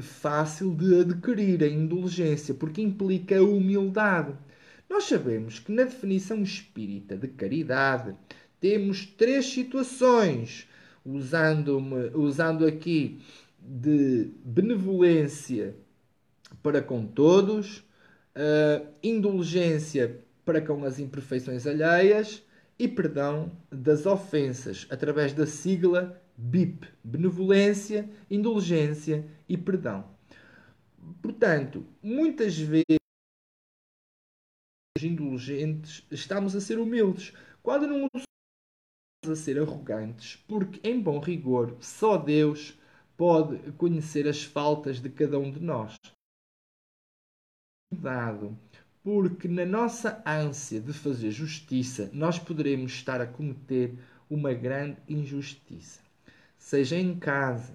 [0.00, 4.34] fácil de adquirir, a indulgência, porque implica a humildade.
[4.88, 8.14] Nós sabemos que na definição espírita de caridade
[8.60, 10.68] temos três situações,
[11.04, 11.78] usando,
[12.14, 13.20] usando aqui
[13.58, 15.76] de benevolência
[16.62, 22.42] para com todos, uh, indulgência para com as imperfeições alheias
[22.78, 30.10] e perdão das ofensas, através da sigla BIP, benevolência, indulgência e perdão.
[31.20, 32.84] Portanto, muitas vezes
[35.02, 37.32] indulgentes estamos a ser humildes,
[37.62, 42.78] quando não estamos a ser arrogantes, porque em bom rigor só Deus
[43.18, 45.94] pode conhecer as faltas de cada um de nós.
[47.92, 48.58] Cuidado,
[49.02, 53.98] porque na nossa ânsia de fazer justiça, nós poderemos estar a cometer
[54.30, 56.09] uma grande injustiça
[56.60, 57.74] seja em casa,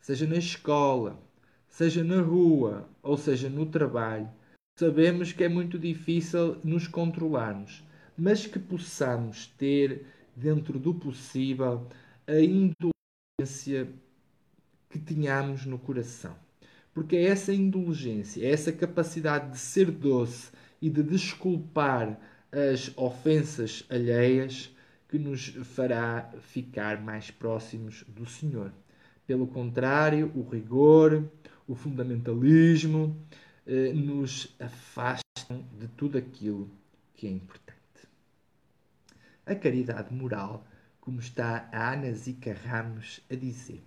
[0.00, 1.22] seja na escola,
[1.68, 4.28] seja na rua ou seja no trabalho,
[4.76, 7.84] sabemos que é muito difícil nos controlarmos,
[8.16, 11.86] mas que possamos ter, dentro do possível,
[12.26, 13.88] a indulgência
[14.88, 16.34] que tínhamos no coração.
[16.94, 22.18] Porque é essa indulgência, é essa capacidade de ser doce e de desculpar
[22.50, 24.74] as ofensas alheias
[25.12, 28.72] que nos fará ficar mais próximos do Senhor.
[29.26, 31.30] Pelo contrário, o rigor,
[31.68, 33.14] o fundamentalismo
[33.66, 36.66] eh, nos afastam de tudo aquilo
[37.12, 37.76] que é importante.
[39.44, 40.66] A caridade moral,
[40.98, 43.82] como está a Ana Zica Ramos a dizer.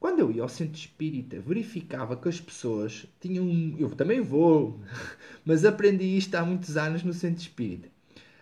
[0.00, 3.76] Quando eu ia ao centro espírita, verificava que as pessoas tinham.
[3.78, 4.80] Eu também vou,
[5.44, 7.94] mas aprendi isto há muitos anos no centro espírita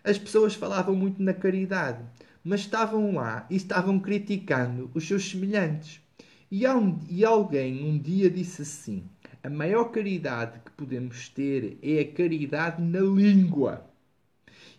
[0.04, 2.04] as pessoas falavam muito na caridade,
[2.44, 6.00] mas estavam lá e estavam criticando os seus semelhantes.
[6.50, 9.04] E, um, e alguém um dia disse assim:
[9.42, 13.90] a maior caridade que podemos ter é a caridade na língua.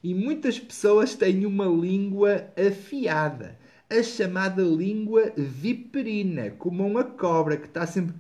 [0.03, 3.57] E muitas pessoas têm uma língua afiada,
[3.89, 8.15] a chamada língua viperina, como uma cobra que está sempre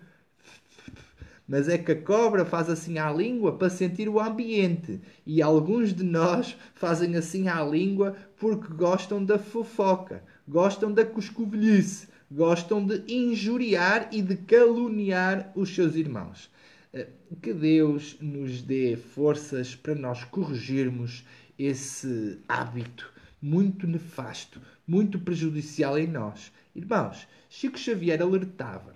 [1.47, 4.99] mas é que a cobra faz assim à língua para sentir o ambiente.
[5.25, 12.07] E alguns de nós fazem assim à língua porque gostam da fofoca, gostam da coscovilhice,
[12.31, 16.49] gostam de injuriar e de caluniar os seus irmãos.
[16.91, 17.07] Eh,
[17.41, 21.23] que Deus nos dê forças para nós corrigirmos
[21.59, 26.51] esse hábito muito nefasto, muito prejudicial em nós.
[26.75, 28.94] Irmãos, Chico Xavier alertava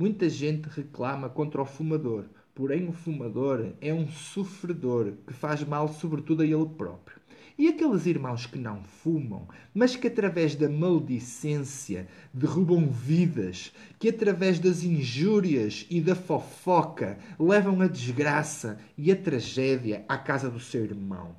[0.00, 2.24] Muita gente reclama contra o fumador,
[2.54, 7.20] porém o fumador é um sofredor que faz mal sobretudo a ele próprio.
[7.58, 14.58] E aqueles irmãos que não fumam, mas que através da maldicência derrubam vidas, que através
[14.58, 20.82] das injúrias e da fofoca levam a desgraça e a tragédia à casa do seu
[20.82, 21.36] irmão.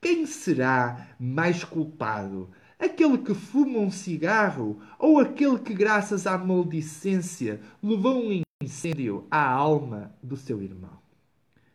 [0.00, 2.50] Quem será mais culpado?
[2.80, 9.46] Aquele que fuma um cigarro ou aquele que, graças à maldicência, levou um incêndio à
[9.46, 10.98] alma do seu irmão?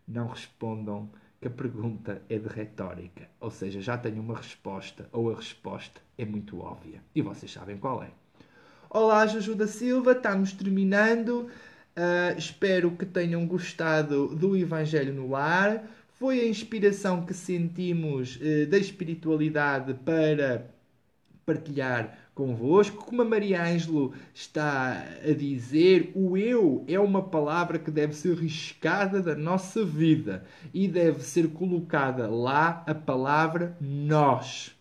[0.07, 5.31] Não respondam que a pergunta é de retórica, ou seja, já tenho uma resposta ou
[5.31, 8.09] a resposta é muito óbvia e vocês sabem qual é.
[8.89, 11.49] Olá, Juju da Silva, estamos terminando.
[11.97, 15.83] Uh, espero que tenham gostado do Evangelho no Lar.
[16.17, 20.74] Foi a inspiração que sentimos uh, da espiritualidade para
[21.45, 23.05] partilhar convosco.
[23.05, 28.35] Como a Maria Ângelo está a dizer, o eu é uma palavra que deve ser
[28.35, 34.75] riscada da nossa vida e deve ser colocada lá a palavra nós.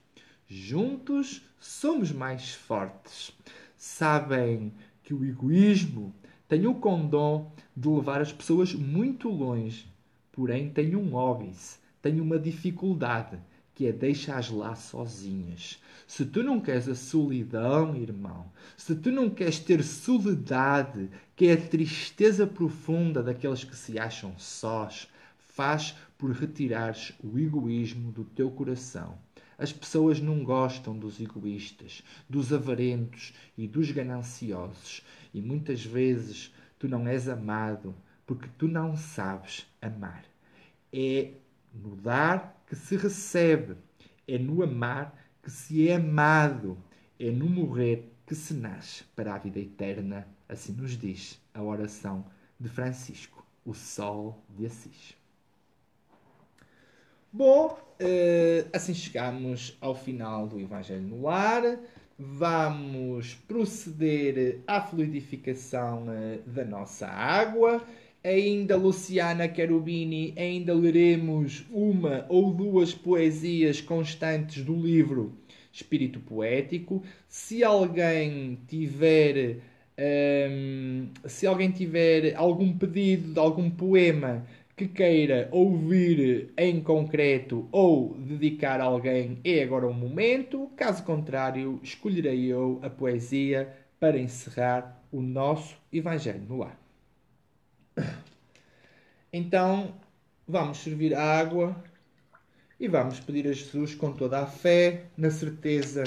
[0.49, 3.33] Juntos somos mais fortes.
[3.77, 6.15] Sabem que o egoísmo
[6.49, 9.87] tem o condom de levar as pessoas muito longe,
[10.33, 13.39] porém tem um óbice, tem uma dificuldade
[13.75, 15.83] que é deixar lá sozinhas.
[16.07, 21.55] Se tu não queres a solidão, irmão, se tu não queres ter soledade, que é
[21.55, 28.51] a tristeza profunda daqueles que se acham sós, faz por retirares o egoísmo do teu
[28.51, 29.19] coração.
[29.57, 35.03] As pessoas não gostam dos egoístas, dos avarentos e dos gananciosos,
[35.33, 37.95] e muitas vezes tu não és amado
[38.27, 40.25] porque tu não sabes amar.
[40.93, 41.33] É
[41.73, 43.77] no dar que se recebe,
[44.27, 46.79] é no amar que se é amado,
[47.19, 52.25] é no morrer que se nasce para a vida eterna, assim nos diz a oração
[52.59, 55.15] de Francisco, o Sol de Assis.
[57.31, 61.79] Bom, eh, assim chegamos ao final do Evangelho no Lar.
[62.17, 67.85] vamos proceder à fluidificação eh, da nossa água.
[68.25, 75.35] Ainda Luciana Cherubini, ainda leremos uma ou duas poesias constantes do livro
[75.71, 77.03] Espírito Poético.
[77.29, 79.59] Se alguém tiver
[79.99, 88.15] um, se alguém tiver algum pedido de algum poema que queira ouvir em concreto ou
[88.15, 90.71] dedicar a alguém, é agora o momento.
[90.77, 93.69] Caso contrário, escolherei eu a poesia
[94.01, 96.84] para encerrar o nosso Evangelho no Lar.
[99.33, 99.95] Então,
[100.47, 101.77] vamos servir água
[102.79, 106.05] e vamos pedir a Jesus com toda a fé, na certeza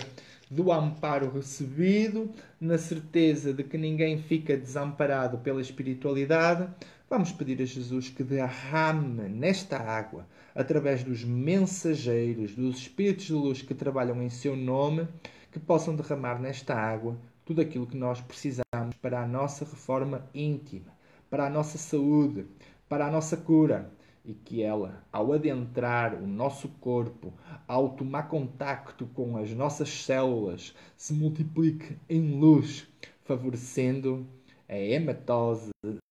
[0.49, 6.69] do amparo recebido, na certeza de que ninguém fica desamparado pela espiritualidade,
[7.09, 13.61] vamos pedir a Jesus que derrame nesta água, através dos mensageiros, dos espíritos de luz
[13.61, 15.07] que trabalham em seu nome,
[15.51, 20.96] que possam derramar nesta água tudo aquilo que nós precisamos para a nossa reforma íntima,
[21.29, 22.45] para a nossa saúde,
[22.87, 23.91] para a nossa cura
[24.23, 27.33] e que ela, ao adentrar o nosso corpo,
[27.65, 32.87] ao tomar contacto com as nossas células, se multiplique em luz,
[33.23, 34.27] favorecendo
[34.67, 35.69] a hematose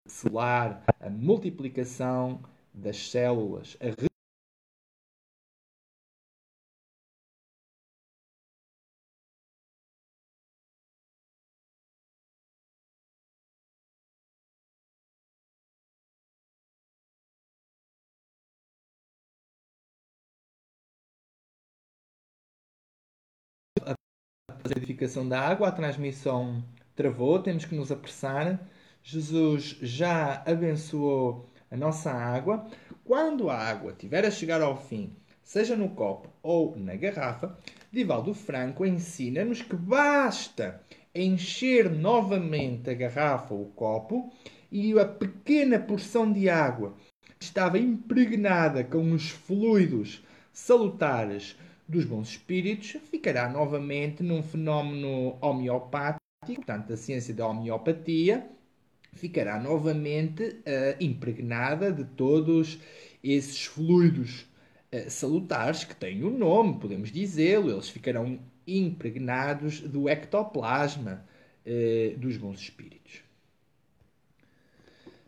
[0.08, 2.40] celular, a multiplicação
[2.74, 4.15] das células, a
[24.72, 26.64] edificação da água, a transmissão
[26.96, 28.60] travou, temos que nos apressar.
[29.04, 32.66] Jesus já abençoou a nossa água.
[33.04, 37.58] Quando a água tiver a chegar ao fim, seja no copo ou na garrafa,
[37.92, 40.82] Divaldo Franco ensina-nos que basta
[41.14, 44.34] encher novamente a garrafa ou o copo
[44.72, 46.96] e a pequena porção de água
[47.40, 51.56] estava impregnada com os fluidos salutares
[51.88, 58.48] dos bons espíritos ficará novamente num fenómeno homeopático, portanto, a ciência da homeopatia
[59.14, 62.80] ficará novamente uh, impregnada de todos
[63.24, 64.46] esses fluidos
[64.92, 71.26] uh, salutares que têm o um nome, podemos dizê-lo, eles ficarão impregnados do ectoplasma
[71.66, 73.22] uh, dos bons espíritos.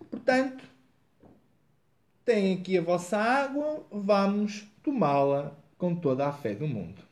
[0.10, 0.64] Portanto,
[2.26, 7.08] tem aqui a vossa água, vamos tomá-la com toda a fé do mundo.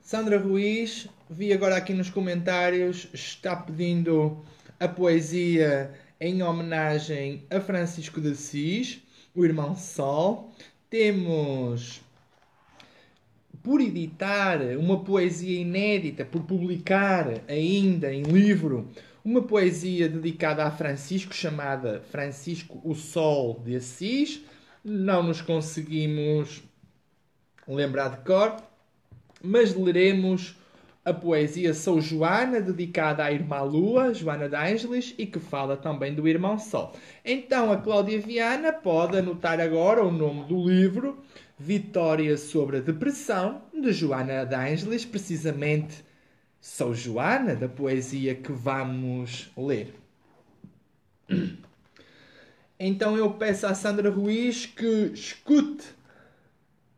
[0.00, 4.42] Sandra Ruiz, vi agora aqui nos comentários, está pedindo
[4.80, 9.02] a poesia em homenagem a Francisco de Assis,
[9.34, 10.50] o irmão Sol.
[10.88, 12.00] Temos
[13.62, 18.88] por editar uma poesia inédita, por publicar ainda em livro
[19.24, 24.42] uma poesia dedicada a Francisco, chamada Francisco o Sol de Assis.
[24.84, 26.62] Não nos conseguimos
[27.66, 28.56] lembrar de cor,
[29.42, 30.56] mas leremos
[31.04, 36.14] a poesia Sou Joana, dedicada à irmã Lua, Joana de Ângeles, e que fala também
[36.14, 36.94] do irmão Sol.
[37.24, 41.18] Então a Cláudia Viana pode anotar agora o nome do livro,
[41.58, 46.04] Vitória sobre a Depressão, de Joana de Ângeles, precisamente
[46.60, 49.94] sou Joana, da poesia que vamos ler.
[52.80, 55.84] Então eu peço à Sandra Ruiz que escute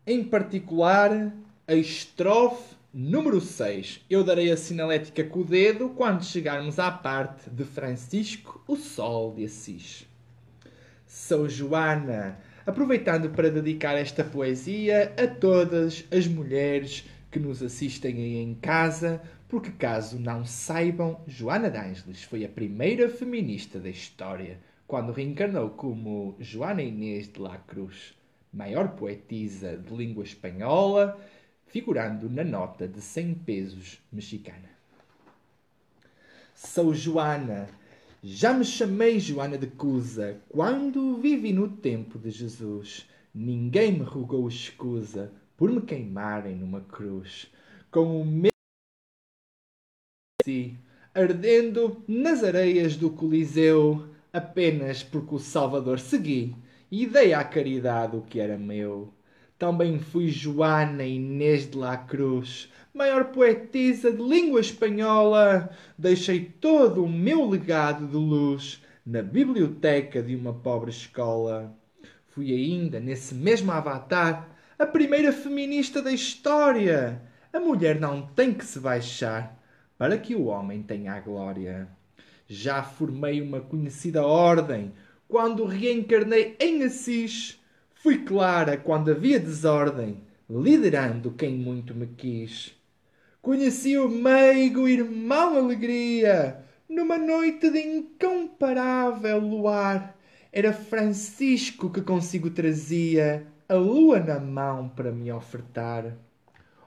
[0.07, 1.33] em particular
[1.67, 4.05] a estrofe número 6.
[4.11, 9.35] Eu darei a sinalética com o dedo quando chegarmos à parte de Francisco, o Sol
[9.35, 10.07] de Assis.
[11.07, 18.37] Sou Joana, aproveitando para dedicar esta poesia a todas as mulheres que nos assistem aí
[18.37, 24.61] em casa, porque caso não saibam, Joana de Ângeles foi a primeira feminista da história,
[24.87, 28.15] quando reencarnou como Joana Inês de la Cruz,
[28.53, 31.21] maior poetisa de língua espanhola,
[31.67, 34.71] figurando na nota de 100 pesos mexicana.
[36.55, 37.69] Sou Joana,
[38.23, 43.09] já me chamei Joana de Cusa, quando vivi no tempo de Jesus.
[43.35, 47.51] Ninguém me rogou escusa por me queimarem numa cruz.
[47.91, 48.50] Com o meu
[50.45, 50.77] si,
[51.15, 56.55] ardendo nas areias do Coliseu, apenas porque o Salvador segui
[56.91, 59.13] e dei à caridade o que era meu.
[59.59, 65.71] Também fui Joana Inês de la Cruz, maior poetisa de língua espanhola.
[65.99, 71.77] Deixei todo o meu legado de luz na biblioteca de uma pobre escola.
[72.29, 77.21] Fui ainda, nesse mesmo avatar, a primeira feminista da história.
[77.53, 79.60] A mulher não tem que se baixar
[80.01, 81.87] para que o homem tenha a glória.
[82.49, 84.95] Já formei uma conhecida ordem
[85.29, 87.61] quando reencarnei em Assis.
[87.93, 92.75] Fui clara quando havia desordem, liderando quem muito me quis.
[93.43, 100.17] Conheci o meigo irmão Alegria numa noite de incomparável luar.
[100.51, 106.17] Era Francisco que consigo trazia a lua na mão para me ofertar.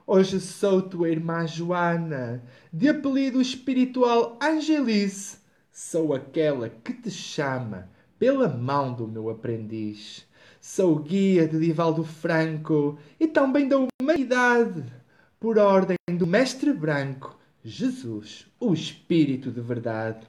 [0.06, 5.38] Hoje sou tua irmã Joana, de apelido espiritual Angelice.
[5.72, 7.88] Sou aquela que te chama
[8.18, 10.26] pela mão do meu aprendiz.
[10.60, 14.84] Sou guia de Divaldo Franco e também da humanidade
[15.40, 20.26] por ordem do Mestre Branco, Jesus, o Espírito de verdade.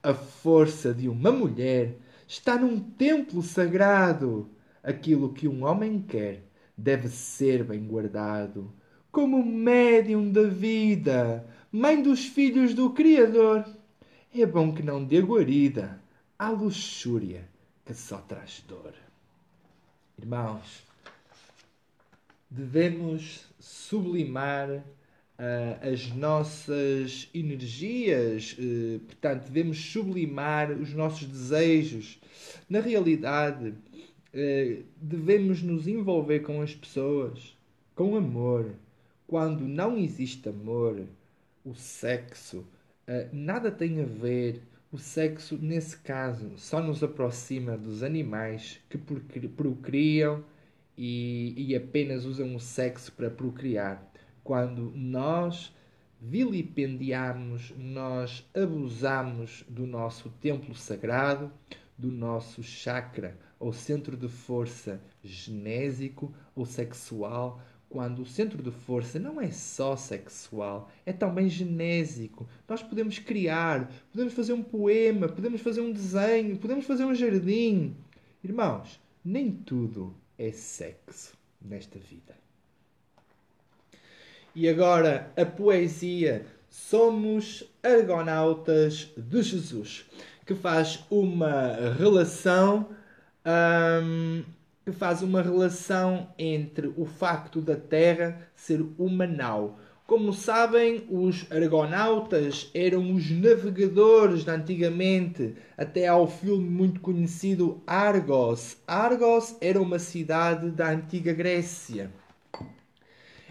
[0.00, 1.96] A força de uma mulher
[2.28, 4.48] está num templo sagrado.
[4.80, 6.44] Aquilo que um homem quer
[6.76, 8.72] deve ser bem guardado.
[9.10, 13.64] Como médium da vida, mãe dos filhos do Criador,
[14.34, 16.00] é bom que não dê guarida
[16.38, 17.48] à luxúria
[17.84, 18.92] que só traz dor.
[20.18, 20.84] Irmãos,
[22.50, 32.20] devemos sublimar uh, as nossas energias, uh, portanto, devemos sublimar os nossos desejos.
[32.68, 37.56] Na realidade, uh, devemos nos envolver com as pessoas
[37.94, 38.74] com amor.
[39.28, 41.06] Quando não existe amor,
[41.62, 42.66] o sexo
[43.30, 44.62] nada tem a ver.
[44.90, 48.96] O sexo, nesse caso, só nos aproxima dos animais que
[49.46, 50.42] procriam
[50.96, 54.02] e, e apenas usam o sexo para procriar.
[54.42, 55.76] Quando nós
[56.18, 61.52] vilipendiamos, nós abusamos do nosso templo sagrado,
[61.98, 69.18] do nosso chakra ou centro de força genésico ou sexual, quando o centro de força
[69.18, 72.48] não é só sexual, é também genésico.
[72.68, 77.96] Nós podemos criar, podemos fazer um poema, podemos fazer um desenho, podemos fazer um jardim.
[78.44, 82.36] Irmãos, nem tudo é sexo nesta vida.
[84.54, 90.04] E agora a poesia Somos Argonautas de Jesus,
[90.44, 92.90] que faz uma relação
[94.02, 94.44] hum,
[94.88, 101.44] que faz uma relação entre o facto da Terra ser uma nau como sabem, os
[101.52, 108.78] argonautas eram os navegadores de antigamente, até ao filme muito conhecido Argos.
[108.86, 112.10] Argos era uma cidade da antiga Grécia.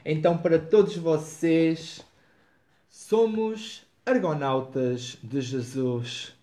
[0.03, 2.03] Então, para todos vocês,
[2.89, 6.33] somos argonautas de Jesus.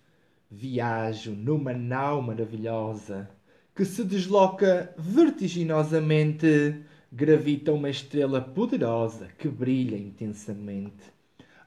[0.49, 3.34] Viajo numa nau maravilhosa
[3.75, 11.12] que se desloca vertiginosamente gravita uma estrela poderosa que brilha intensamente.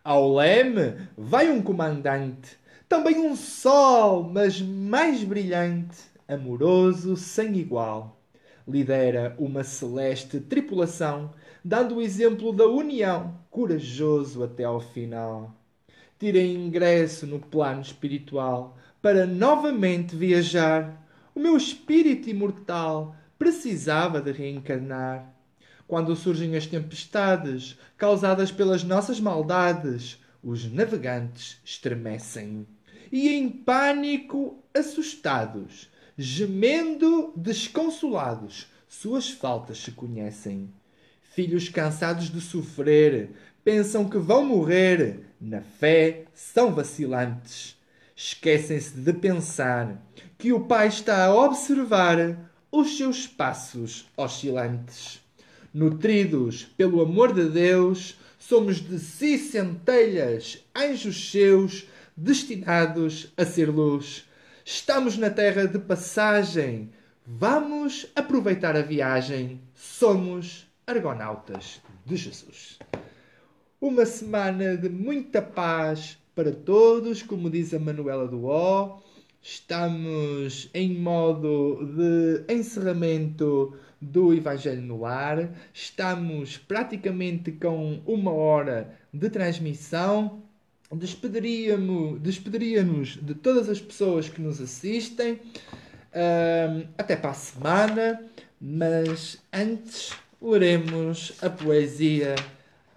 [0.04, 5.98] Ao leme vai um comandante, também um sol, mas mais brilhante,
[6.28, 8.22] amoroso, sem igual.
[8.66, 11.34] Lidera uma celeste tripulação,
[11.64, 15.54] dando o exemplo da união, corajoso até ao final.
[16.20, 21.07] Tira ingresso no plano espiritual para novamente viajar.
[21.38, 25.32] O meu espírito imortal precisava de reencarnar
[25.88, 32.66] quando surgem as tempestades causadas pelas nossas maldades, os navegantes estremecem
[33.12, 40.74] e, em pânico, assustados, gemendo desconsolados, suas faltas se conhecem.
[41.22, 43.30] Filhos cansados de sofrer,
[43.64, 47.78] pensam que vão morrer, na fé são vacilantes.
[48.16, 50.07] Esquecem-se de pensar
[50.38, 52.38] que o Pai está a observar
[52.72, 55.20] os seus passos oscilantes
[55.74, 64.26] nutridos pelo amor de Deus, somos de si centelhas, anjos seus, destinados a ser luz.
[64.66, 66.90] Estamos na terra de passagem.
[67.26, 69.62] Vamos aproveitar a viagem.
[69.76, 72.80] Somos argonautas de Jesus.
[73.80, 79.00] Uma semana de muita paz para todos, como diz a Manuela do O.
[79.50, 85.50] Estamos em modo de encerramento do Evangelho no Lar.
[85.74, 90.44] Estamos praticamente com uma hora de transmissão.
[90.92, 95.40] Despediríamos, despediríamos de todas as pessoas que nos assistem
[96.98, 98.22] até para a semana,
[98.60, 102.36] mas antes leremos a poesia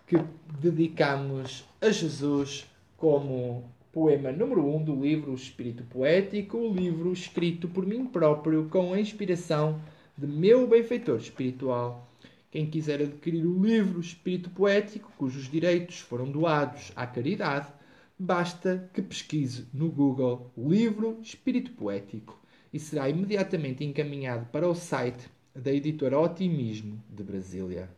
[0.04, 0.16] que
[0.60, 7.84] dedicamos a Jesus como poema número 1 um do livro Espírito Poético, livro escrito por
[7.84, 9.82] mim próprio com a inspiração
[10.16, 12.08] de meu benfeitor espiritual.
[12.52, 17.72] Quem quiser adquirir o livro Espírito Poético, cujos direitos foram doados à caridade,
[18.16, 22.40] basta que pesquise no Google Livro Espírito Poético
[22.72, 27.90] e será imediatamente encaminhado para o site da editora Otimismo de Brasília.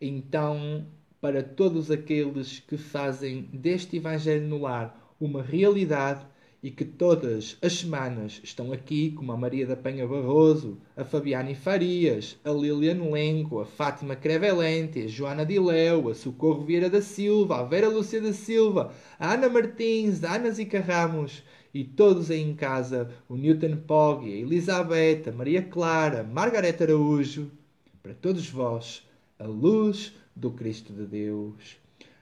[0.00, 0.86] Então,
[1.20, 6.24] para todos aqueles que fazem deste Evangelho no Lar uma realidade
[6.62, 11.54] e que todas as semanas estão aqui, como a Maria da Penha Barroso, a Fabiane
[11.54, 17.60] Farias, a Liliane Lenco, a Fátima Crevelente, a Joana Dileu, a Socorro Vieira da Silva,
[17.60, 22.40] a Vera Lúcia da Silva, a Ana Martins, a Ana Zica Ramos e todos aí
[22.40, 27.50] em casa, o Newton Poggi, a Elizabeth, a Maria Clara, a Margareta Araújo,
[28.02, 29.06] para todos vós,
[29.38, 31.76] a luz do Cristo de Deus,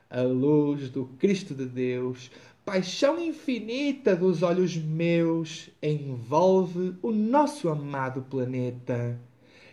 [0.08, 2.30] a luz do Cristo de Deus,
[2.64, 9.20] paixão infinita dos olhos meus envolve o nosso amado planeta.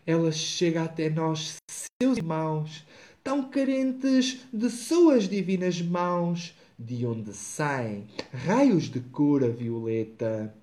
[0.05, 1.55] Ela chega até nós,
[2.01, 2.85] seus irmãos,
[3.23, 10.53] tão carentes de suas divinas mãos, de onde saem raios de cura violeta.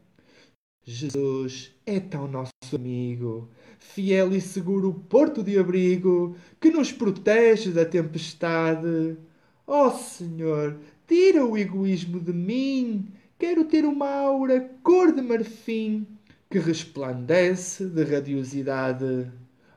[0.84, 3.48] Jesus é tão nosso amigo,
[3.80, 9.16] fiel e seguro porto de abrigo, que nos protege da tempestade.
[9.66, 10.78] Ó oh, Senhor,
[11.08, 13.08] tira o egoísmo de mim,
[13.38, 16.06] quero ter uma aura cor de marfim,
[16.48, 19.26] que resplandece de radiosidade.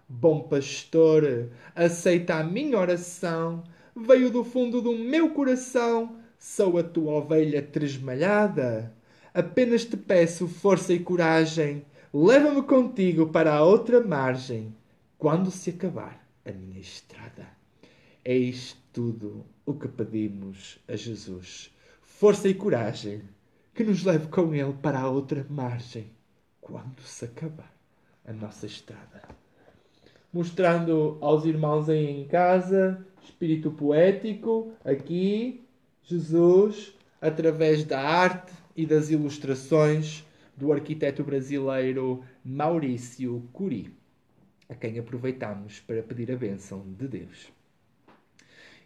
[0.08, 3.64] Bom pastor, aceita a minha oração,
[3.96, 8.94] veio do fundo do meu coração, sou a tua ovelha tresmalhada.
[9.34, 11.84] Apenas te peço força e coragem,
[12.14, 14.76] leva-me contigo para a outra margem,
[15.18, 17.48] quando se acabar a minha estrada.
[18.24, 21.72] Eis tudo o que pedimos a Jesus.
[22.04, 23.24] Força e coragem,
[23.74, 26.06] que nos leve com Ele para a outra margem,
[26.62, 27.74] quando se acabar
[28.24, 29.24] a nossa estrada.
[30.32, 35.66] Mostrando aos irmãos aí em casa, espírito poético, aqui,
[36.04, 40.24] Jesus, através da arte e das ilustrações
[40.56, 43.94] do arquiteto brasileiro Maurício Curi,
[44.70, 47.52] a quem aproveitamos para pedir a bênção de Deus.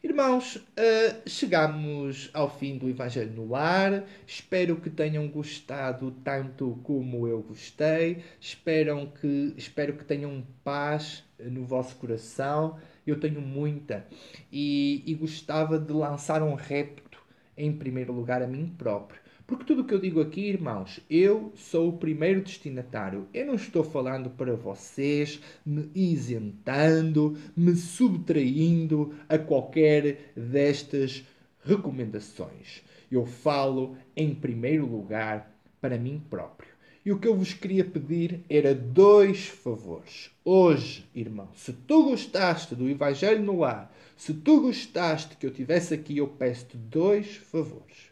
[0.03, 4.05] Irmãos, uh, chegamos ao fim do Evangelho no Lar.
[4.28, 8.24] Espero que tenham gostado tanto como eu gostei.
[8.39, 12.80] Espero que, espero que tenham paz no vosso coração.
[13.05, 14.05] Eu tenho muita.
[14.51, 17.20] E, e gostava de lançar um repto,
[17.57, 19.20] em primeiro lugar, a mim próprio.
[19.48, 23.30] Porque tudo o que eu digo aqui, irmãos, eu sou o primeiro destinatário.
[23.34, 31.26] Eu não estou falando para vocês, me isentando, me subtraindo a qualquer destas
[31.64, 32.84] recomendações.
[33.10, 36.70] Eu falo, em primeiro lugar, para mim próprio.
[37.06, 40.30] E o que eu vos queria pedir era dois favores.
[40.43, 45.93] Hoje, irmão, se tu gostaste do Evangelho no Ar, se tu gostaste que eu tivesse
[45.93, 48.07] aqui, eu peço-te dois favores.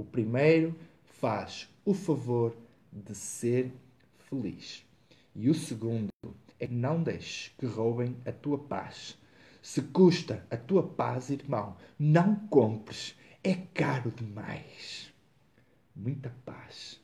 [0.00, 0.74] O primeiro
[1.04, 2.56] faz o favor
[2.90, 3.70] de ser
[4.30, 4.82] feliz.
[5.36, 6.08] E o segundo
[6.58, 9.18] é não deixes que roubem a tua paz.
[9.60, 13.14] Se custa a tua paz, irmão, não compres.
[13.44, 15.12] É caro demais.
[15.94, 16.98] Muita paz.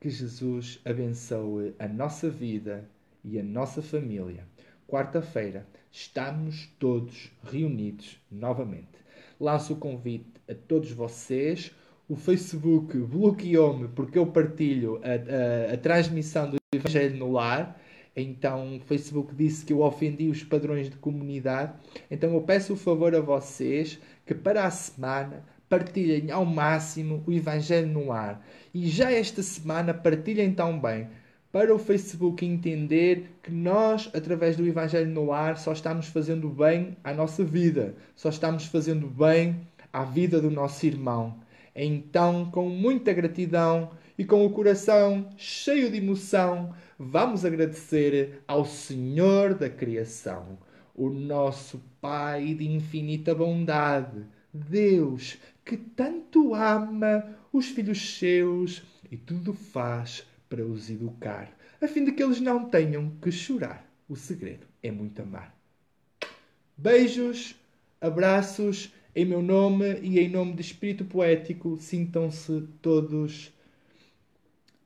[0.00, 2.88] Que Jesus abençoe a nossa vida
[3.22, 4.48] e a nossa família.
[4.88, 8.98] Quarta-feira estamos todos reunidos novamente.
[9.38, 11.70] Lanço o convite a todos vocês
[12.10, 17.80] o Facebook bloqueou-me porque eu partilho a, a, a, transmissão do Evangelho no lar.
[18.16, 21.72] Então o Facebook disse que eu ofendi os padrões de comunidade.
[22.10, 27.32] Então eu peço o favor a vocês que para a semana partilhem ao máximo o
[27.32, 28.44] Evangelho no lar.
[28.74, 31.06] E já esta semana partilhem também
[31.52, 36.96] para o Facebook entender que nós, através do Evangelho no lar, só estamos fazendo bem
[37.04, 39.60] à nossa vida, só estamos fazendo bem
[39.92, 41.36] à vida do nosso irmão.
[41.74, 49.54] Então, com muita gratidão e com o coração cheio de emoção, vamos agradecer ao Senhor
[49.54, 50.58] da criação,
[50.94, 59.52] o nosso Pai de infinita bondade, Deus que tanto ama os filhos seus e tudo
[59.52, 63.86] faz para os educar, a fim de que eles não tenham que chorar.
[64.08, 65.54] O segredo é muito amar.
[66.76, 67.54] Beijos,
[68.00, 73.52] abraços em meu nome e em nome do Espírito Poético, sintam-se todos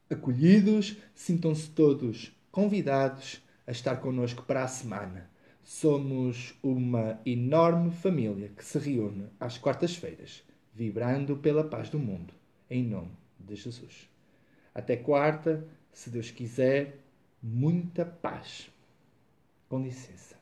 [0.08, 5.30] acolhidos, sintam-se todos convidados a estar connosco para a semana.
[5.62, 10.42] Somos uma enorme família que se reúne às quartas-feiras
[10.74, 12.34] vibrando pela paz do mundo,
[12.68, 14.08] em nome de Jesus.
[14.74, 16.98] Até quarta, se Deus quiser,
[17.42, 18.70] muita paz.
[19.68, 20.33] Com licença.